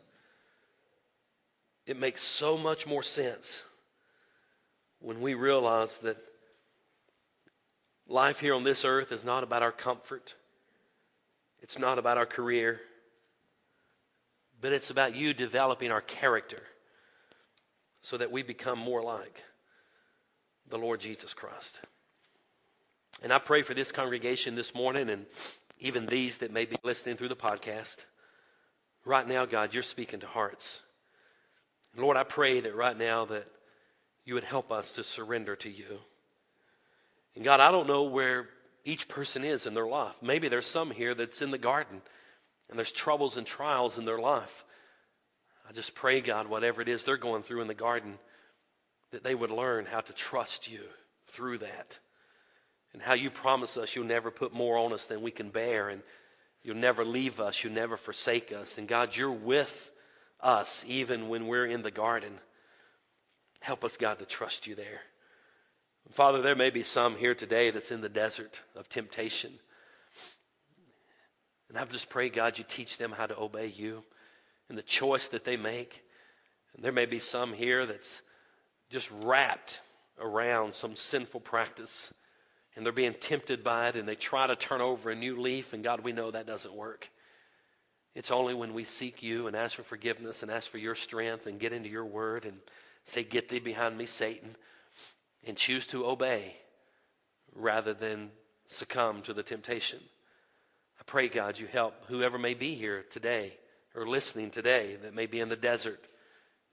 [1.86, 3.62] it makes so much more sense
[5.00, 6.16] when we realize that
[8.08, 10.34] life here on this earth is not about our comfort,
[11.60, 12.80] it's not about our career,
[14.60, 16.62] but it's about you developing our character
[18.06, 19.42] so that we become more like
[20.70, 21.80] the Lord Jesus Christ.
[23.20, 25.26] And I pray for this congregation this morning and
[25.80, 27.96] even these that may be listening through the podcast.
[29.04, 30.82] Right now, God, you're speaking to hearts.
[31.96, 33.48] Lord, I pray that right now that
[34.24, 35.98] you would help us to surrender to you.
[37.34, 38.48] And God, I don't know where
[38.84, 40.14] each person is in their life.
[40.22, 42.02] Maybe there's some here that's in the garden
[42.70, 44.64] and there's troubles and trials in their life.
[45.68, 48.18] I just pray, God, whatever it is they're going through in the garden,
[49.10, 50.80] that they would learn how to trust you
[51.28, 51.98] through that.
[52.92, 55.88] And how you promise us you'll never put more on us than we can bear,
[55.88, 56.02] and
[56.62, 58.78] you'll never leave us, you'll never forsake us.
[58.78, 59.90] And God, you're with
[60.40, 62.32] us even when we're in the garden.
[63.60, 65.00] Help us, God, to trust you there.
[66.12, 69.52] Father, there may be some here today that's in the desert of temptation.
[71.68, 74.04] And I just pray, God, you teach them how to obey you
[74.68, 76.02] and the choice that they make.
[76.74, 78.22] And there may be some here that's
[78.90, 79.80] just wrapped
[80.18, 82.12] around some sinful practice
[82.76, 85.72] and they're being tempted by it and they try to turn over a new leaf,
[85.72, 87.08] and God, we know that doesn't work.
[88.14, 91.46] It's only when we seek you and ask for forgiveness and ask for your strength
[91.46, 92.58] and get into your word and
[93.04, 94.56] say, Get thee behind me, Satan,
[95.46, 96.56] and choose to obey
[97.54, 98.30] rather than
[98.68, 100.00] succumb to the temptation.
[100.98, 103.54] I pray, God, you help whoever may be here today
[103.96, 106.06] or listening today that may be in the desert.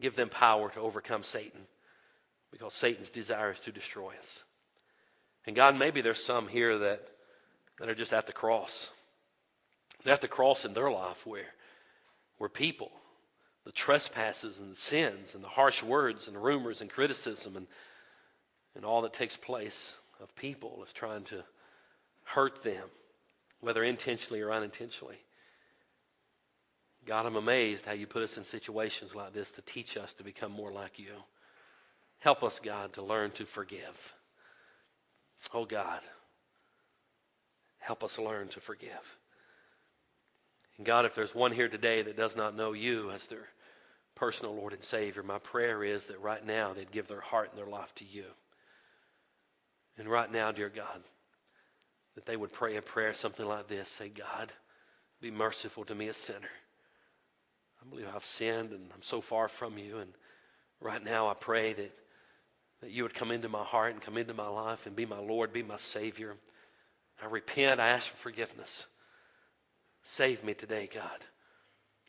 [0.01, 1.61] Give them power to overcome Satan
[2.51, 4.43] because Satan's desire is to destroy us.
[5.47, 7.01] And God, maybe there's some here that,
[7.79, 8.91] that are just at the cross.
[10.03, 11.47] They're at the cross in their life where,
[12.37, 12.91] where people,
[13.65, 17.67] the trespasses and the sins and the harsh words and rumors and criticism and,
[18.75, 21.43] and all that takes place of people is trying to
[22.25, 22.89] hurt them,
[23.61, 25.17] whether intentionally or unintentionally.
[27.05, 30.23] God, I'm amazed how you put us in situations like this to teach us to
[30.23, 31.13] become more like you.
[32.19, 34.13] Help us, God, to learn to forgive.
[35.53, 35.99] Oh, God,
[37.79, 39.17] help us learn to forgive.
[40.77, 43.47] And God, if there's one here today that does not know you as their
[44.15, 47.59] personal Lord and Savior, my prayer is that right now they'd give their heart and
[47.59, 48.25] their life to you.
[49.97, 51.03] And right now, dear God,
[52.15, 54.53] that they would pray a prayer something like this say, God,
[55.19, 56.49] be merciful to me, a sinner.
[57.83, 59.97] I believe I've sinned and I'm so far from you.
[59.97, 60.11] And
[60.79, 61.91] right now I pray that,
[62.81, 65.19] that you would come into my heart and come into my life and be my
[65.19, 66.35] Lord, be my Savior.
[67.21, 67.79] I repent.
[67.79, 68.87] I ask for forgiveness.
[70.03, 71.19] Save me today, God,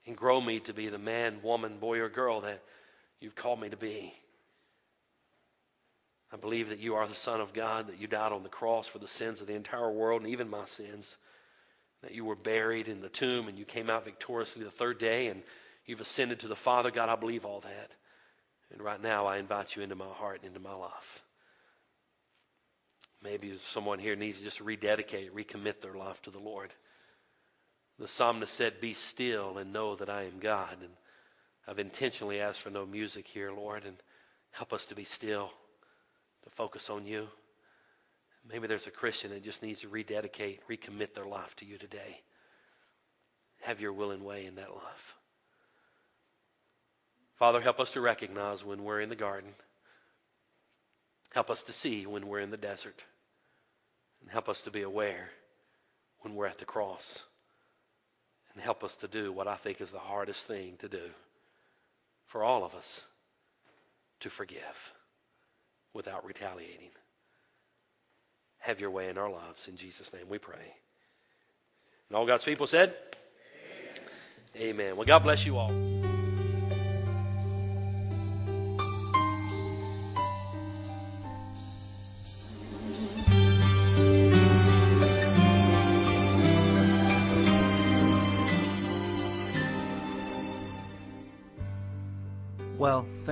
[0.07, 2.63] and grow me to be the man, woman, boy, or girl that
[3.21, 4.13] you've called me to be.
[6.33, 8.89] I believe that you are the Son of God, that you died on the cross
[8.89, 11.17] for the sins of the entire world and even my sins,
[12.03, 15.29] that you were buried in the tomb and you came out victoriously the third day
[15.29, 15.43] and
[15.87, 16.91] You've ascended to the Father.
[16.91, 17.91] God, I believe all that.
[18.73, 21.23] And right now, I invite you into my heart and into my life.
[23.23, 26.73] Maybe someone here needs to just rededicate, recommit their life to the Lord.
[27.99, 30.77] The psalmist said, Be still and know that I am God.
[30.81, 30.91] And
[31.67, 33.97] I've intentionally asked for no music here, Lord, and
[34.51, 35.51] help us to be still,
[36.43, 37.29] to focus on you.
[38.47, 42.21] Maybe there's a Christian that just needs to rededicate, recommit their life to you today.
[43.63, 45.15] Have your will and way in that life.
[47.37, 49.51] Father, help us to recognize when we're in the garden.
[51.33, 53.05] Help us to see when we're in the desert.
[54.21, 55.31] And help us to be aware
[56.21, 57.25] when we're at the cross.
[58.53, 61.11] And help us to do what I think is the hardest thing to do
[62.27, 63.03] for all of us
[64.21, 64.93] to forgive
[65.93, 66.91] without retaliating.
[68.59, 69.69] Have your way in our lives.
[69.69, 70.75] In Jesus' name we pray.
[72.09, 72.95] And all God's people said,
[74.57, 74.71] Amen.
[74.71, 74.97] Amen.
[74.97, 75.94] Well, God bless you all.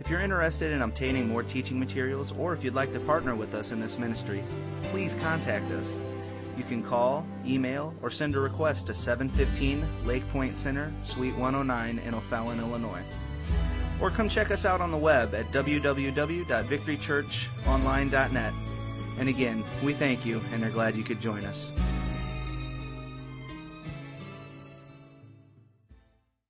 [0.00, 3.54] If you're interested in obtaining more teaching materials or if you'd like to partner with
[3.54, 4.42] us in this ministry,
[4.84, 5.98] please contact us.
[6.56, 12.00] You can call, email, or send a request to 715 Lake Point Center, Suite 109
[12.06, 13.02] in O'Fallon, Illinois.
[14.00, 18.52] Or come check us out on the web at www.victorychurchonline.net.
[19.18, 21.70] And again, we thank you and are glad you could join us.